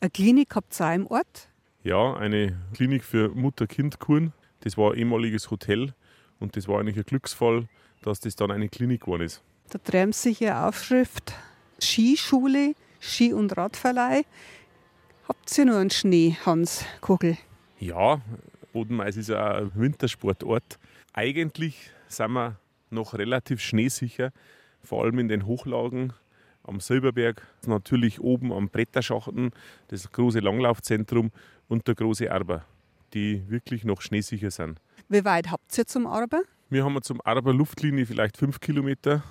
[0.00, 1.48] Eine Klinik habt ihr auch im Ort?
[1.84, 4.32] Ja, eine Klinik für Mutter-Kind-Kuren.
[4.60, 5.94] Das war ein ehemaliges Hotel
[6.40, 7.68] und das war eigentlich ein Glücksfall,
[8.02, 9.42] dass das dann eine Klinik geworden ist.
[9.70, 11.32] Da träumt sich eine Aufschrift
[11.80, 14.24] Skischule, Ski- und Radverleih.
[15.26, 17.38] Habt ihr noch einen Schnee, Hans Kogel?
[17.80, 18.20] Ja,
[18.74, 20.78] Bodenmais ist ein Wintersportort.
[21.14, 22.58] Eigentlich sind wir
[22.90, 24.32] noch relativ schneesicher,
[24.82, 26.12] vor allem in den Hochlagen
[26.62, 29.52] am Silberberg, natürlich oben am Bretterschachten,
[29.88, 31.30] das große Langlaufzentrum
[31.68, 32.66] und der große Arber,
[33.14, 34.78] die wirklich noch schneesicher sind.
[35.08, 36.42] Wie weit habt ihr zum Arber?
[36.68, 39.22] Wir haben zum Arber Luftlinie vielleicht fünf Kilometer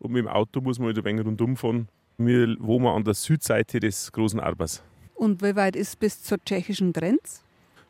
[0.00, 1.88] und mit dem Auto muss man halt ein wenig rundum fahren.
[2.16, 4.82] Wir wohnen an der Südseite des großen Arbers.
[5.18, 7.40] Und wie weit ist bis zur tschechischen Grenze?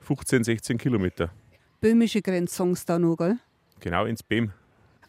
[0.00, 1.30] 15, 16 Kilometer.
[1.78, 3.38] Böhmische Grenze, sagen sie da noch, gell?
[3.80, 4.52] Genau ins Behm.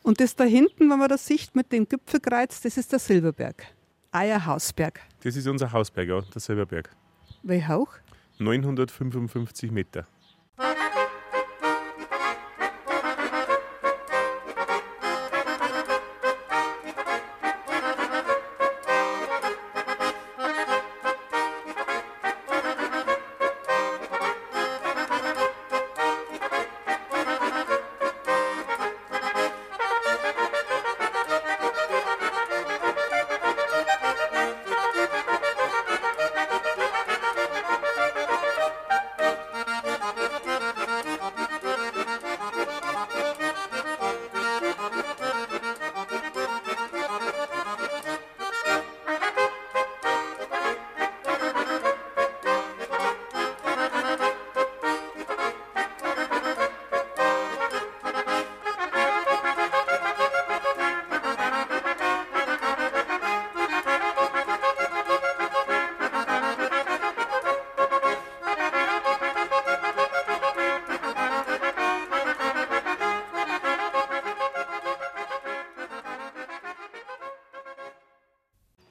[0.03, 3.65] Und das da hinten, wenn man das sieht mit dem Gipfelkreuz, das ist der Silberberg.
[4.11, 4.99] Eierhausberg.
[5.23, 6.89] Das ist unser Hausberg, ja, der Silberberg.
[7.41, 7.93] Wie hoch?
[8.39, 10.05] 955 Meter.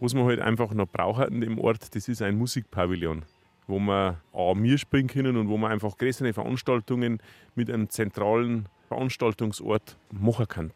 [0.09, 3.27] Was man halt einfach noch braucht in dem Ort, das ist ein Musikpavillon,
[3.67, 7.21] wo man A, mir spielen können und wo man einfach größere Veranstaltungen
[7.55, 10.71] mit einem zentralen Veranstaltungsort machen kann.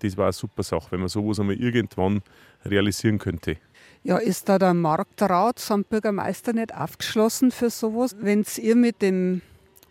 [0.00, 2.20] Das war eine super Sache, wenn man sowas einmal irgendwann
[2.66, 3.56] realisieren könnte.
[4.02, 9.40] Ja, ist da der Marktrat samt Bürgermeister nicht aufgeschlossen für sowas, wenn ihr mit dem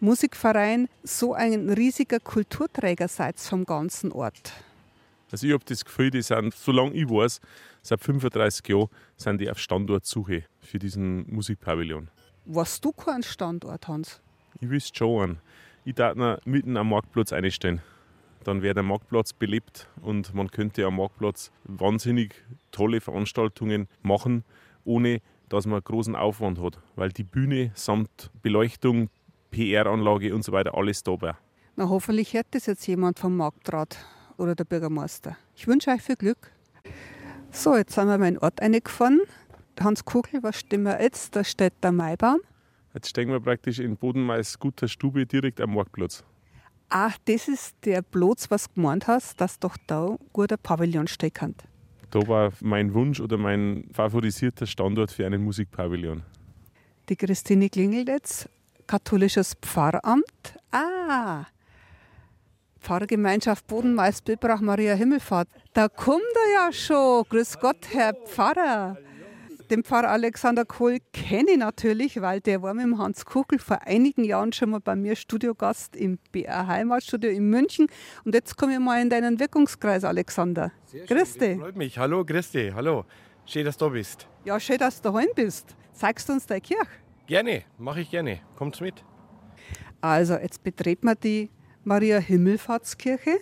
[0.02, 4.54] Musikverein so ein riesiger Kulturträger seid vom ganzen Ort?
[5.32, 7.42] Also ich habe das Gefühl, die sind, solange ich weiß,
[7.84, 8.88] seit 35 Jahren
[9.18, 12.10] sind die auf Standortsuche für diesen Musikpavillon.
[12.46, 14.22] Warst du keinen Standort, Hans?
[14.60, 15.40] Ich wüsste schon einen.
[15.86, 16.16] Ich darf
[16.46, 17.82] mitten am Marktplatz einstellen.
[18.44, 22.34] Dann wäre der Marktplatz belebt und man könnte am Marktplatz wahnsinnig
[22.72, 24.44] tolle Veranstaltungen machen,
[24.84, 26.80] ohne dass man großen Aufwand hat.
[26.96, 29.10] Weil die Bühne samt Beleuchtung,
[29.52, 31.38] PR-Anlage und so weiter alles da wäre.
[31.76, 33.98] Na, hoffentlich hört das jetzt jemand vom Marktrat
[34.38, 35.38] oder der Bürgermeister.
[35.56, 36.52] Ich wünsche euch viel Glück.
[37.56, 39.22] So, jetzt sind wir in den Ort eingefahren.
[39.80, 41.36] Hans Kugel, was stimmen wir jetzt?
[41.36, 42.40] Da steht der Maibaum.
[42.96, 46.24] Jetzt stehen wir praktisch in Bodenmais guter Stube direkt am Marktplatz.
[46.90, 51.08] Ach, das ist der Platz, was du gemeint hast, dass doch da ein guter Pavillon
[51.08, 51.56] stehen kann.
[52.10, 56.24] Da war mein Wunsch oder mein favorisierter Standort für einen Musikpavillon.
[57.08, 58.50] Die Christine klingelt jetzt.
[58.88, 60.58] Katholisches Pfarramt.
[60.72, 61.46] Ah,
[62.84, 65.48] Pfarrgemeinschaft Bodenmais Bilbrach Maria Himmelfahrt.
[65.74, 67.24] Da kommt er ja schon.
[67.30, 68.98] Grüß Gott, Herr Pfarrer.
[69.70, 73.82] Den Pfarrer Alexander Kohl kenne ich natürlich, weil der war mit dem Hans Kuchel vor
[73.84, 77.88] einigen Jahren schon mal bei mir Studiogast im BR Heimatstudio in München.
[78.26, 80.74] Und jetzt komme ich mal in deinen Wirkungskreis, Alexander.
[80.86, 81.60] Sehr grüß dich.
[81.60, 81.98] Freut mich.
[81.98, 82.74] Hallo, grüß dich.
[82.74, 83.06] Hallo.
[83.46, 84.28] Schön, dass du da bist.
[84.44, 85.74] Ja, schön, dass du daheim bist.
[85.94, 86.86] Zeigst du uns deine Kirche?
[87.28, 88.42] Gerne, mache ich gerne.
[88.58, 89.06] Kommt's mit.
[90.02, 91.50] Also, jetzt betreten wir die
[91.86, 93.40] Maria Himmelfahrtskirche.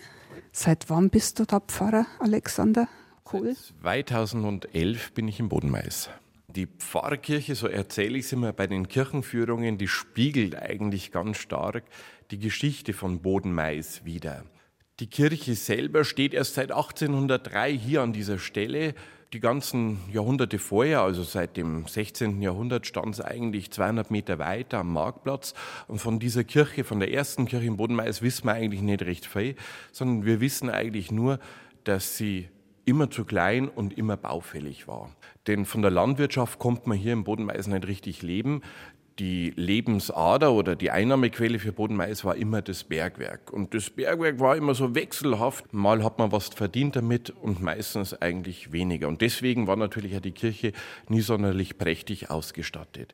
[0.52, 2.88] Seit wann bist du da Pfarrer, Alexander
[3.24, 3.56] Kohl?
[3.84, 6.10] 2011 bin ich im Bodenmais.
[6.48, 11.84] Die Pfarrkirche, so erzähle ich es immer bei den Kirchenführungen, die spiegelt eigentlich ganz stark
[12.32, 14.44] die Geschichte von Bodenmais wider.
[15.00, 18.96] Die Kirche selber steht erst seit 1803 hier an dieser Stelle.
[19.34, 22.42] Die ganzen Jahrhunderte vorher, also seit dem 16.
[22.42, 25.54] Jahrhundert, stand es eigentlich 200 Meter weiter am Marktplatz.
[25.88, 29.26] Und von dieser Kirche, von der ersten Kirche in Bodenmais, wissen wir eigentlich nicht recht
[29.26, 29.56] viel,
[29.94, 31.40] sondern wir wissen eigentlich nur,
[31.86, 32.50] dass sie
[32.84, 35.16] immer zu klein und immer baufällig war.
[35.48, 38.62] Denn von der Landwirtschaft kommt man hier im Bodenmais nicht richtig leben.
[39.20, 43.52] Die Lebensader oder die Einnahmequelle für Bodenmais war immer das Bergwerk.
[43.52, 45.74] Und das Bergwerk war immer so wechselhaft.
[45.74, 49.08] Mal hat man was verdient damit und meistens eigentlich weniger.
[49.08, 50.72] Und deswegen war natürlich auch die Kirche
[51.10, 53.14] nie sonderlich prächtig ausgestattet.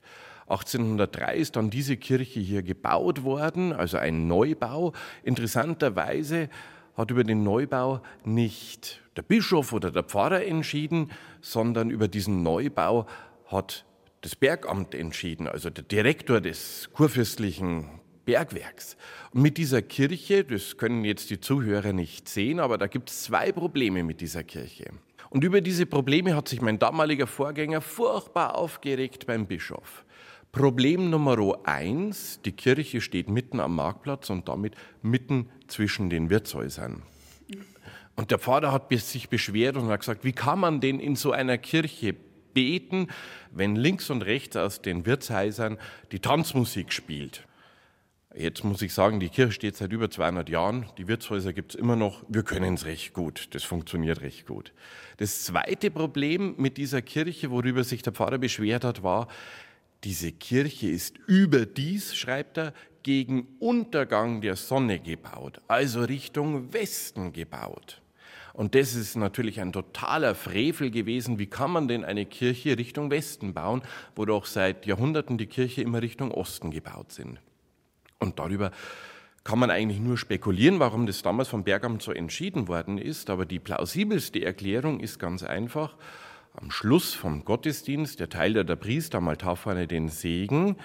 [0.49, 4.93] 1803 ist dann diese Kirche hier gebaut worden, also ein Neubau.
[5.23, 6.49] Interessanterweise
[6.95, 11.11] hat über den Neubau nicht der Bischof oder der Pfarrer entschieden,
[11.41, 13.07] sondern über diesen Neubau
[13.47, 13.85] hat
[14.21, 17.89] das Bergamt entschieden, also der Direktor des kurfürstlichen
[18.25, 18.97] Bergwerks.
[19.31, 23.23] Und mit dieser Kirche, das können jetzt die Zuhörer nicht sehen, aber da gibt es
[23.23, 24.91] zwei Probleme mit dieser Kirche.
[25.29, 30.05] Und über diese Probleme hat sich mein damaliger Vorgänger furchtbar aufgeregt beim Bischof.
[30.51, 37.03] Problem Nummer eins, die Kirche steht mitten am Marktplatz und damit mitten zwischen den Wirtshäusern.
[38.15, 41.31] Und der Pfarrer hat sich beschwert und hat gesagt, wie kann man denn in so
[41.31, 42.15] einer Kirche
[42.57, 43.07] beten,
[43.51, 45.77] wenn links und rechts aus den Wirtshäusern
[46.11, 47.43] die Tanzmusik spielt?
[48.35, 51.79] Jetzt muss ich sagen, die Kirche steht seit über 200 Jahren, die Wirtshäuser gibt es
[51.79, 54.73] immer noch, wir können es recht gut, das funktioniert recht gut.
[55.17, 59.27] Das zweite Problem mit dieser Kirche, worüber sich der Pfarrer beschwert hat, war,
[60.03, 62.73] diese Kirche ist überdies, schreibt er,
[63.03, 68.01] gegen Untergang der Sonne gebaut, also Richtung Westen gebaut.
[68.57, 71.37] Und das ist natürlich ein totaler Frevel gewesen.
[71.37, 73.83] Wie kann man denn eine Kirche Richtung Westen bauen,
[74.15, 77.39] wo doch seit Jahrhunderten die Kirche immer Richtung Osten gebaut sind?
[78.17, 78.71] Und darüber
[79.43, 83.29] kann man eigentlich nur spekulieren, warum das damals vom Bergamt so entschieden worden ist.
[83.29, 85.95] Aber die plausibelste Erklärung ist ganz einfach.
[86.55, 90.77] Am Schluss vom Gottesdienst erteilt der Priester am vorne den Segen.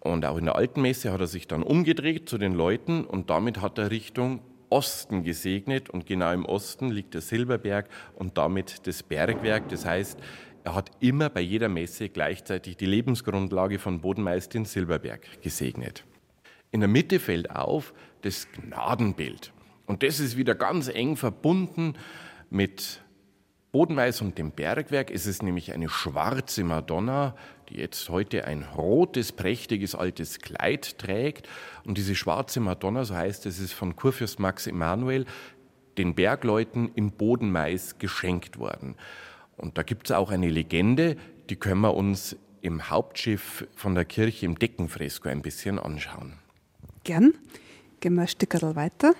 [0.00, 3.30] Und auch in der alten Messe hat er sich dann umgedreht zu den Leuten und
[3.30, 8.86] damit hat er Richtung Osten gesegnet und genau im Osten liegt der Silberberg und damit
[8.86, 9.68] das Bergwerk.
[9.68, 10.18] Das heißt,
[10.64, 16.04] er hat immer bei jeder Messe gleichzeitig die Lebensgrundlage von Bodenmeister den Silberberg gesegnet.
[16.70, 19.52] In der Mitte fällt auf das Gnadenbild.
[19.86, 21.94] Und das ist wieder ganz eng verbunden
[22.50, 23.00] mit
[23.78, 25.08] Bodenmais und dem Bergwerk.
[25.08, 27.36] Es ist nämlich eine schwarze Madonna,
[27.68, 31.48] die jetzt heute ein rotes, prächtiges altes Kleid trägt.
[31.84, 35.26] Und diese schwarze Madonna, so heißt es, ist von Kurfürst Max Emanuel
[35.96, 38.96] den Bergleuten in Bodenmais geschenkt worden.
[39.56, 41.16] Und da gibt es auch eine Legende,
[41.48, 46.32] die können wir uns im Hauptschiff von der Kirche im Deckenfresko ein bisschen anschauen.
[47.04, 47.32] Gern.
[48.00, 49.14] Gehen wir ein Stückerl weiter.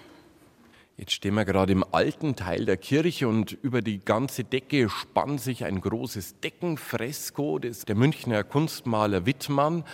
[0.98, 5.40] Jetzt stehen wir gerade im alten Teil der Kirche und über die ganze Decke spannt
[5.40, 9.84] sich ein großes Deckenfresko, das der Münchner Kunstmaler Wittmann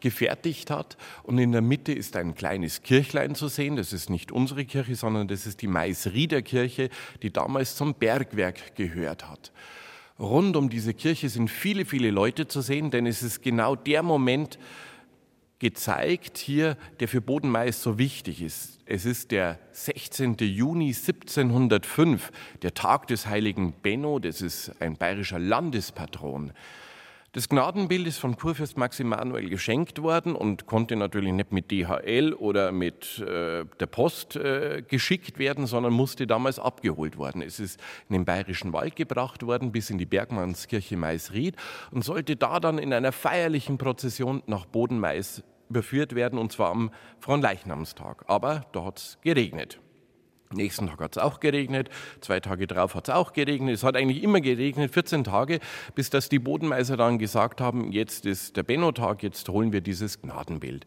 [0.00, 0.96] gefertigt hat.
[1.22, 3.76] Und in der Mitte ist ein kleines Kirchlein zu sehen.
[3.76, 6.88] Das ist nicht unsere Kirche, sondern das ist die Maisrieder Kirche,
[7.20, 9.52] die damals zum Bergwerk gehört hat.
[10.18, 14.02] Rund um diese Kirche sind viele, viele Leute zu sehen, denn es ist genau der
[14.02, 14.58] Moment,
[15.58, 18.78] gezeigt hier, der für Bodenmais so wichtig ist.
[18.86, 20.36] Es ist der 16.
[20.40, 22.30] Juni 1705,
[22.62, 26.52] der Tag des heiligen Benno, das ist ein bayerischer Landespatron.
[27.34, 32.32] Das Gnadenbild ist von Kurfürst Max Emanuel geschenkt worden und konnte natürlich nicht mit DHL
[32.32, 37.42] oder mit äh, der Post äh, geschickt werden, sondern musste damals abgeholt werden.
[37.42, 41.56] Es ist in den Bayerischen Wald gebracht worden bis in die Bergmannskirche Maisried
[41.90, 46.92] und sollte da dann in einer feierlichen Prozession nach Bodenmais überführt werden und zwar am
[47.18, 48.26] Fronleichnamstag.
[48.28, 49.80] Aber da hat es geregnet.
[50.54, 51.90] Nächsten Tag hat es auch geregnet,
[52.20, 53.74] zwei Tage drauf hat es auch geregnet.
[53.74, 55.60] Es hat eigentlich immer geregnet, 14 Tage,
[55.94, 60.20] bis dass die Bodenmeister dann gesagt haben, jetzt ist der Benno-Tag, jetzt holen wir dieses
[60.20, 60.86] Gnadenbild.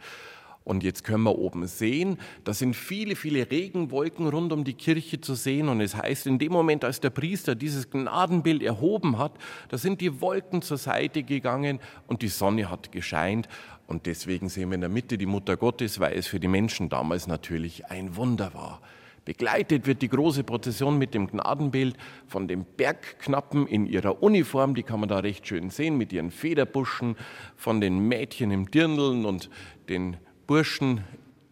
[0.68, 5.22] Und jetzt können wir oben sehen, da sind viele, viele Regenwolken rund um die Kirche
[5.22, 5.70] zu sehen.
[5.70, 9.32] Und es heißt, in dem Moment, als der Priester dieses Gnadenbild erhoben hat,
[9.70, 13.48] da sind die Wolken zur Seite gegangen und die Sonne hat gescheint.
[13.88, 16.90] Und deswegen sehen wir in der Mitte die Mutter Gottes, weil es für die Menschen
[16.90, 18.82] damals natürlich ein Wunder war.
[19.28, 21.98] Begleitet wird die große Prozession mit dem Gnadenbild
[22.28, 26.32] von den Bergknappen in ihrer Uniform, die kann man da recht schön sehen, mit ihren
[26.32, 27.18] Federbuschen,
[27.58, 29.50] von den Mädchen im Dirndeln und
[29.90, 30.16] den
[30.48, 31.04] Burschen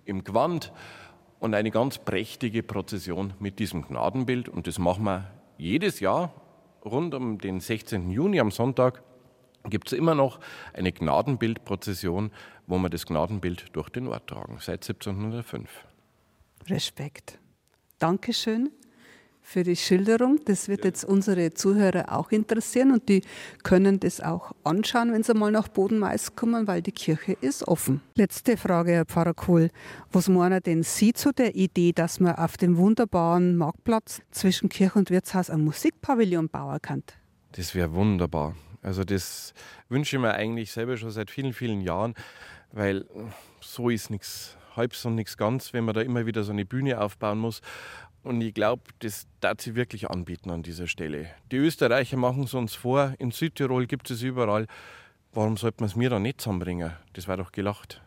[0.05, 0.71] im Gewand
[1.39, 4.47] und eine ganz prächtige Prozession mit diesem Gnadenbild.
[4.47, 6.33] Und das machen wir jedes Jahr
[6.85, 8.09] rund um den 16.
[8.09, 9.03] Juni am Sonntag
[9.65, 10.39] gibt es immer noch
[10.71, 12.31] eine Gnadenbildprozession,
[12.67, 15.69] wo wir das Gnadenbild durch den Ort tragen, seit 1705.
[16.69, 17.37] Respekt.
[17.99, 18.71] Dankeschön
[19.45, 20.39] für die Schilderung.
[20.45, 23.21] Das wird jetzt unsere Zuhörer auch interessieren und die
[23.63, 28.01] können das auch anschauen, wenn sie mal nach Bodenmais kommen, weil die Kirche ist offen.
[28.15, 29.69] Letzte Frage, Herr Pfarrer Kohl.
[30.11, 34.97] Was meinen denn Sie zu der Idee, dass man auf dem wunderbaren Marktplatz zwischen Kirche
[34.97, 37.03] und Wirtshaus ein Musikpavillon bauen kann?
[37.51, 38.55] Das wäre wunderbar.
[38.81, 39.53] Also das
[39.89, 42.15] wünsche ich mir eigentlich selber schon seit vielen, vielen Jahren,
[42.71, 43.05] weil
[43.61, 46.99] so ist nichts halbs und nichts ganz, wenn man da immer wieder so eine Bühne
[47.01, 47.61] aufbauen muss.
[48.23, 51.29] Und ich glaube, das darf sie wirklich anbieten an dieser Stelle.
[51.51, 54.65] Die Österreicher machen es uns vor, in Südtirol gibt es überall.
[55.31, 56.93] Warum sollte man es mir da nicht zusammenbringen?
[57.13, 58.01] Das war doch gelacht.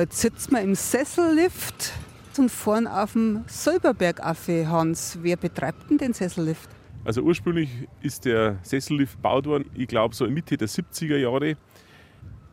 [0.00, 1.92] Jetzt sitzen wir im Sessellift
[2.38, 4.48] und fahren auf dem Silberberg auf.
[4.48, 6.68] Hans, wer betreibt denn den Sessellift?
[7.04, 7.70] Also ursprünglich
[8.02, 11.56] ist der Sessellift gebaut worden, ich glaube so Mitte der 70er Jahre.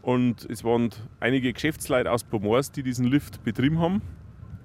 [0.01, 4.01] Und es waren einige Geschäftsleute aus Pomors, die diesen Lift betrieben haben.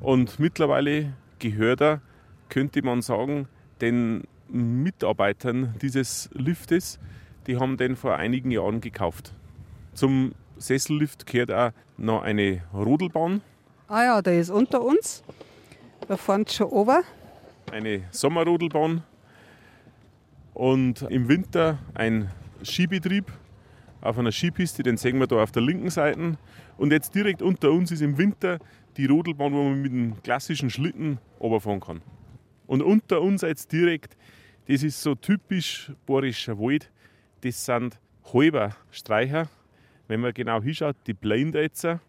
[0.01, 2.01] Und mittlerweile gehört er,
[2.49, 3.49] könnte man sagen,
[3.81, 6.99] den Mitarbeitern dieses Liftes.
[7.47, 9.33] Die haben den vor einigen Jahren gekauft.
[9.95, 13.41] Zum Sessellift gehört auch noch eine Rodelbahn.
[13.89, 15.23] Ah ja, der ist unter uns.
[16.07, 17.03] Da fahren schon ober.
[17.73, 19.03] Eine Sommerrodelbahn.
[20.55, 22.31] Und im Winter ein
[22.65, 23.33] Skibetrieb
[24.01, 26.37] auf einer Skipiste, den sehen wir da auf der linken Seite.
[26.77, 28.59] Und jetzt direkt unter uns ist im Winter
[28.97, 32.03] die Rodelbahn, wo man mit einem klassischen Schlitten runterfahren kann.
[32.67, 34.17] Und unter uns jetzt direkt,
[34.67, 36.91] das ist so typisch bohrischer Wald,
[37.43, 37.99] das sind
[38.33, 39.49] halber Streicher
[40.09, 42.01] wenn man genau hinschaut, die Blindetzer.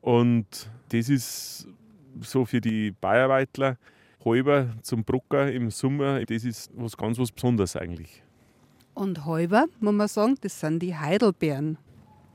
[0.00, 1.68] Und Das ist
[2.20, 3.76] so für die Bayerweitler
[4.24, 6.24] halber zum Brucker im Sommer.
[6.24, 8.22] Das ist was ganz was Besonderes eigentlich.
[8.94, 11.78] Und halber, muss man sagen, das sind die Heidelbeeren.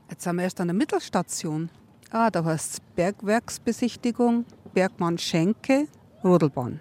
[0.08, 1.68] Jetzt sind wir erst an der Mittelstation.
[2.10, 5.88] Ah, da heißt es Bergwerksbesichtigung, Bergmann Schenke,
[6.22, 6.80] Rodelbahn.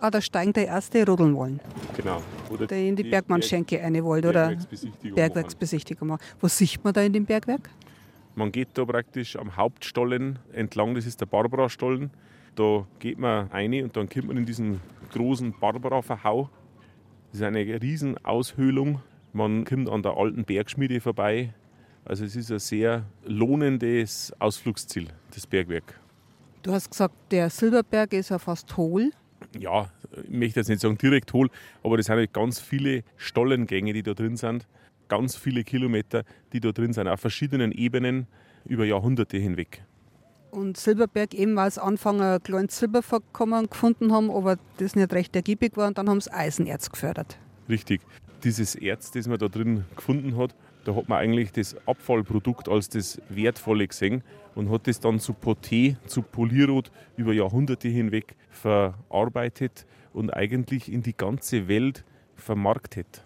[0.00, 1.60] Ah, da steigen der erste Rodeln wollen.
[1.96, 2.22] Genau.
[2.50, 6.22] Oder der in die, Bergmann Schenke eine wollte oder Bergwerksbesichtigung Bergwerksbesichtigung machen.
[6.40, 7.70] Was sieht man da in dem Bergwerk?
[8.34, 12.10] Man geht da praktisch am Hauptstollen entlang, das ist der Barbara-Stollen.
[12.56, 14.80] Da geht man rein und dann kommt man in diesen
[15.12, 16.50] großen Barbara-Verhau.
[17.30, 19.00] Das ist eine riesen Aushöhlung.
[19.32, 21.52] Man kommt an der alten Bergschmiede vorbei.
[22.04, 25.98] Also es ist ein sehr lohnendes Ausflugsziel, das Bergwerk.
[26.62, 29.10] Du hast gesagt, der Silberberg ist ja fast hohl.
[29.58, 29.90] Ja,
[30.22, 31.50] ich möchte jetzt nicht sagen direkt hohl,
[31.82, 34.66] aber das sind halt ganz viele Stollengänge, die da drin sind.
[35.08, 38.26] Ganz viele Kilometer, die da drin sind, auf verschiedenen Ebenen
[38.64, 39.84] über Jahrhunderte hinweg.
[40.50, 45.34] Und Silberberg eben, weil sie Anfang ein kleines Silbervorkommen gefunden haben, aber das nicht recht
[45.34, 47.38] ergiebig war und dann haben sie Eisenerz gefördert.
[47.68, 48.00] Richtig.
[48.44, 50.54] Dieses Erz, das man da drin gefunden hat,
[50.84, 54.22] da hat man eigentlich das Abfallprodukt als das Wertvolle gesehen
[54.54, 61.02] und hat das dann zu Poté, zu Polierrot über Jahrhunderte hinweg verarbeitet und eigentlich in
[61.02, 62.04] die ganze Welt
[62.36, 63.22] vermarktet.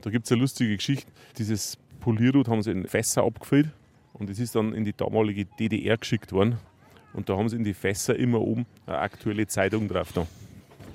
[0.00, 1.10] Da gibt es eine lustige Geschichte.
[1.36, 3.68] Dieses Polierrot haben sie in Fässer abgefüllt
[4.14, 6.56] und es ist dann in die damalige DDR geschickt worden.
[7.12, 10.12] Und da haben sie in die Fässer immer oben eine aktuelle Zeitung drauf.
[10.12, 10.26] Da.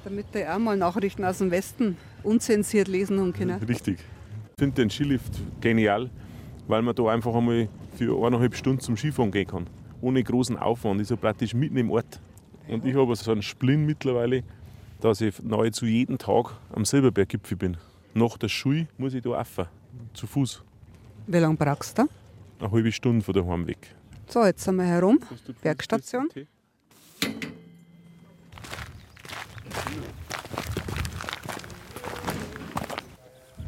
[0.05, 3.61] Damit der auch mal Nachrichten aus dem Westen unzensiert lesen haben können.
[3.67, 3.99] Richtig.
[3.99, 6.09] Ich finde den Skilift genial,
[6.67, 7.67] weil man da einfach einmal
[7.97, 9.67] für eineinhalb Stunden zum Skifahren gehen kann.
[9.99, 11.01] Ohne großen Aufwand.
[11.01, 12.21] Ist ja praktisch mitten im Ort.
[12.67, 14.43] Und ich habe so einen Splin mittlerweile,
[15.03, 17.77] dass ich nahezu jeden Tag am Silberberggipfel bin.
[18.13, 19.67] Nach der Schule muss ich da rauf,
[20.13, 20.63] zu Fuß.
[21.27, 22.07] Wie lange brauchst du?
[22.59, 23.93] Eine halbe Stunde von daheim weg.
[24.29, 25.19] So, jetzt sind wir herum.
[25.61, 26.29] Bergstation.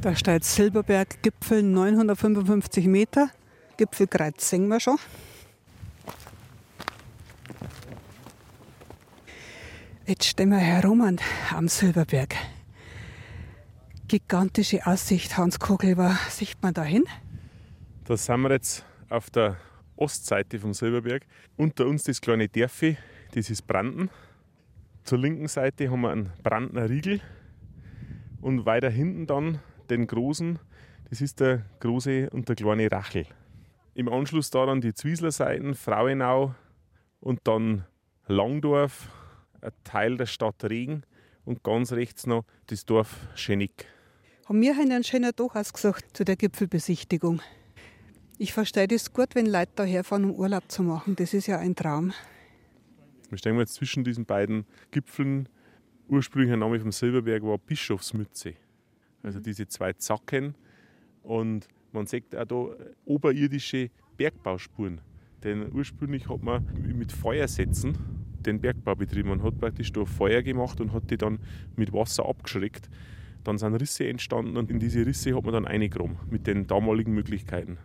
[0.01, 3.29] Da steht Silberberg, Gipfel 955 Meter.
[3.75, 4.97] Gipfelkreuz sehen wir schon.
[10.07, 11.17] Jetzt stehen wir herum
[11.55, 12.35] am Silberberg.
[14.07, 17.05] Gigantische Aussicht, Hans Kogel, war sieht man da hin?
[18.03, 19.57] Da sind wir jetzt auf der
[19.95, 21.25] Ostseite vom Silberberg.
[21.57, 22.97] Unter uns das kleine Dörfli,
[23.33, 24.11] das ist Branden.
[25.05, 27.19] Zur linken Seite haben wir einen Brandner Riegel
[28.41, 29.59] und weiter hinten dann
[29.89, 30.59] den großen,
[31.09, 33.25] das ist der große und der kleine Rachel.
[33.95, 36.53] Im Anschluss daran die Zwiesler Seiten, Frauenau
[37.21, 37.85] und dann
[38.27, 39.09] Langdorf,
[39.65, 41.03] ein Teil der Stadt Regen
[41.43, 43.85] und ganz rechts noch das Dorf Schenick.
[44.45, 47.41] Haben wir einen schönen Tag ausgesucht zu der Gipfelbesichtigung.
[48.37, 51.15] Ich verstehe das gut, wenn Leute da herfahren, um Urlaub zu machen.
[51.15, 52.13] Das ist ja ein Traum.
[53.29, 55.49] Wir stehen jetzt zwischen diesen beiden Gipfeln.
[56.07, 58.53] Ursprünglicher Name vom Silberberg war Bischofsmütze.
[59.23, 60.53] Also diese zwei Zacken.
[61.23, 65.01] Und man sieht auch da oberirdische Bergbauspuren.
[65.43, 66.65] Denn ursprünglich hat man
[66.95, 67.97] mit Feuersätzen
[68.45, 69.29] den Bergbau betrieben.
[69.29, 71.39] Man hat praktisch da Feuer gemacht und hat die dann
[71.75, 72.89] mit Wasser abgeschreckt.
[73.43, 77.13] Dann sind Risse entstanden und in diese Risse hat man dann eingegraben mit den damaligen
[77.13, 77.77] Möglichkeiten.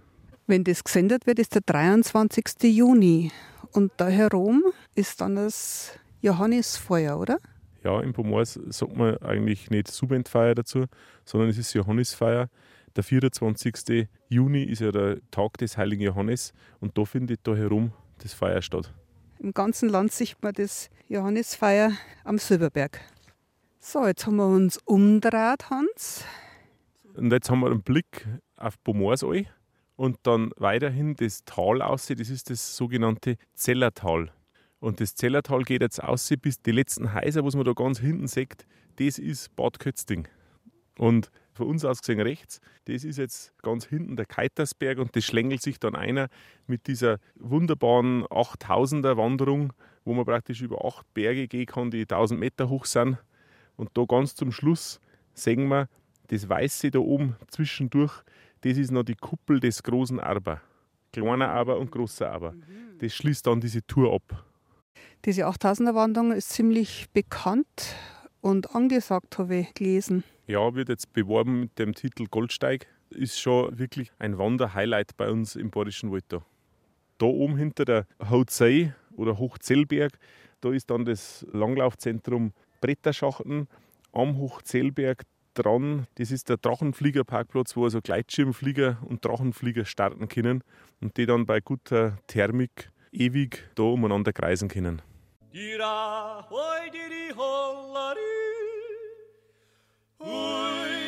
[0.46, 2.44] Wenn das gesendet wird, ist der 23.
[2.62, 3.30] Juni.
[3.72, 4.64] Und da herum
[4.94, 7.38] ist dann das Johannisfeuer, oder?
[7.84, 10.86] Ja, im Pomors sagt man eigentlich nicht Subentfeier dazu,
[11.24, 12.48] sondern es ist Johannisfeier.
[12.96, 14.08] Der 24.
[14.28, 18.60] Juni ist ja der Tag des heiligen Johannes und da findet da herum das Feuer
[18.60, 18.92] statt.
[19.42, 21.92] Im ganzen Land sieht man das Johannisfeier
[22.24, 23.00] am Silberberg.
[23.78, 26.26] So, jetzt haben wir uns umgedreht, Hans.
[27.14, 28.26] Und jetzt haben wir einen Blick
[28.56, 29.46] auf Pomorsal
[29.96, 34.30] und dann weiterhin das Tal aus, das ist das sogenannte Zellertal.
[34.78, 38.28] Und das Zellertal geht jetzt aus bis die letzten Häuser, was man da ganz hinten
[38.28, 40.28] sieht, das ist Bad Kötzting.
[40.98, 41.30] Und
[41.60, 45.60] von uns aus gesehen rechts, das ist jetzt ganz hinten der Keitersberg und das schlängelt
[45.60, 46.28] sich dann einer
[46.66, 49.74] mit dieser wunderbaren 8000er Wanderung,
[50.06, 53.18] wo man praktisch über acht Berge gehen kann, die 1000 Meter hoch sind.
[53.76, 55.00] Und da ganz zum Schluss
[55.34, 55.88] sehen wir
[56.28, 58.22] das Weiße da oben zwischendurch,
[58.62, 60.62] das ist noch die Kuppel des großen Aber.
[61.12, 62.54] Kleiner Aber und großer Aber.
[63.00, 64.46] Das schließt dann diese Tour ab.
[65.26, 67.94] Diese 8000er Wanderung ist ziemlich bekannt
[68.40, 70.24] und angesagt, habe ich gelesen.
[70.46, 72.86] Ja, wird jetzt beworben mit dem Titel Goldsteig.
[73.10, 76.24] Ist schon wirklich ein Wanderhighlight bei uns im Badischen Wald.
[76.28, 76.42] Da,
[77.18, 80.18] da oben hinter der Hautzei oder Hochzellberg,
[80.60, 83.68] da ist dann das Langlaufzentrum Bretterschachten
[84.12, 86.06] am Hochzellberg dran.
[86.16, 90.62] Das ist der Drachenfliegerparkplatz, wo also Gleitschirmflieger und Drachenflieger starten können
[91.00, 95.02] und die dann bei guter Thermik ewig da umeinander kreisen können.
[95.52, 98.20] dirá hoy diri holları.
[100.18, 100.99] Huy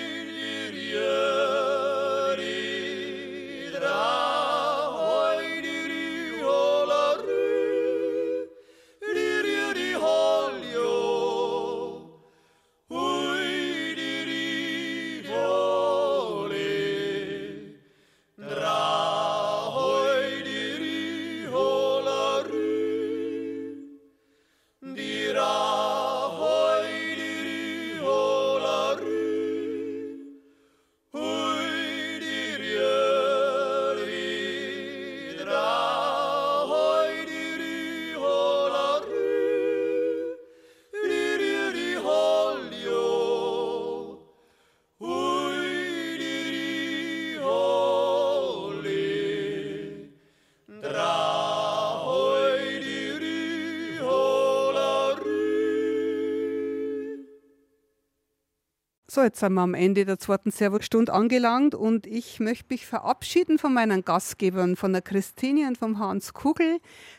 [59.23, 63.73] Jetzt sind wir am Ende der zweiten Servostunde angelangt und ich möchte mich verabschieden von
[63.73, 66.79] meinen Gastgebern, von der Christine und vom Hans Kugel,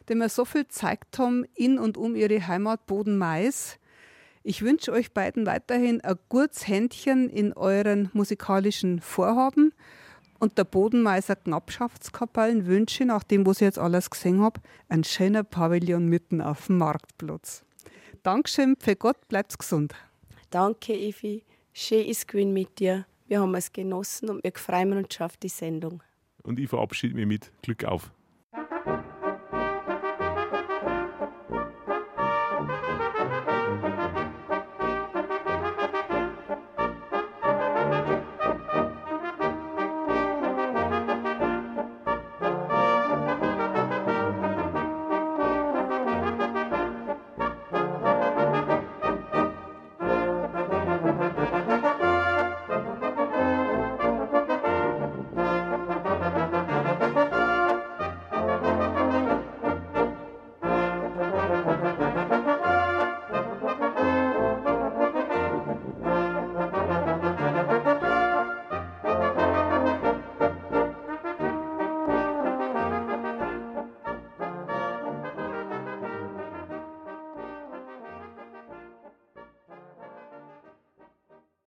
[0.09, 3.80] die mir so viel gezeigt haben in und um ihre Heimat Boden-Mais.
[4.43, 9.73] Ich wünsche euch beiden weiterhin ein gutes Händchen in euren musikalischen Vorhaben
[10.39, 14.59] und der Bodenmeiser Knappschaftskapellen wünsche, nach dem, was ich jetzt alles gesehen habe,
[14.89, 17.63] ein schöner Pavillon mitten auf dem Marktplatz.
[18.23, 19.95] Dankeschön, für Gott, bleibt's gesund.
[20.49, 21.43] Danke, Evi.
[21.76, 23.06] Schön ist gewesen mit dir.
[23.28, 26.04] Wir haben es genossen und wir freuen uns schon auf die Sendung.
[26.44, 28.12] Und ich verabschiede mich mit Glück auf.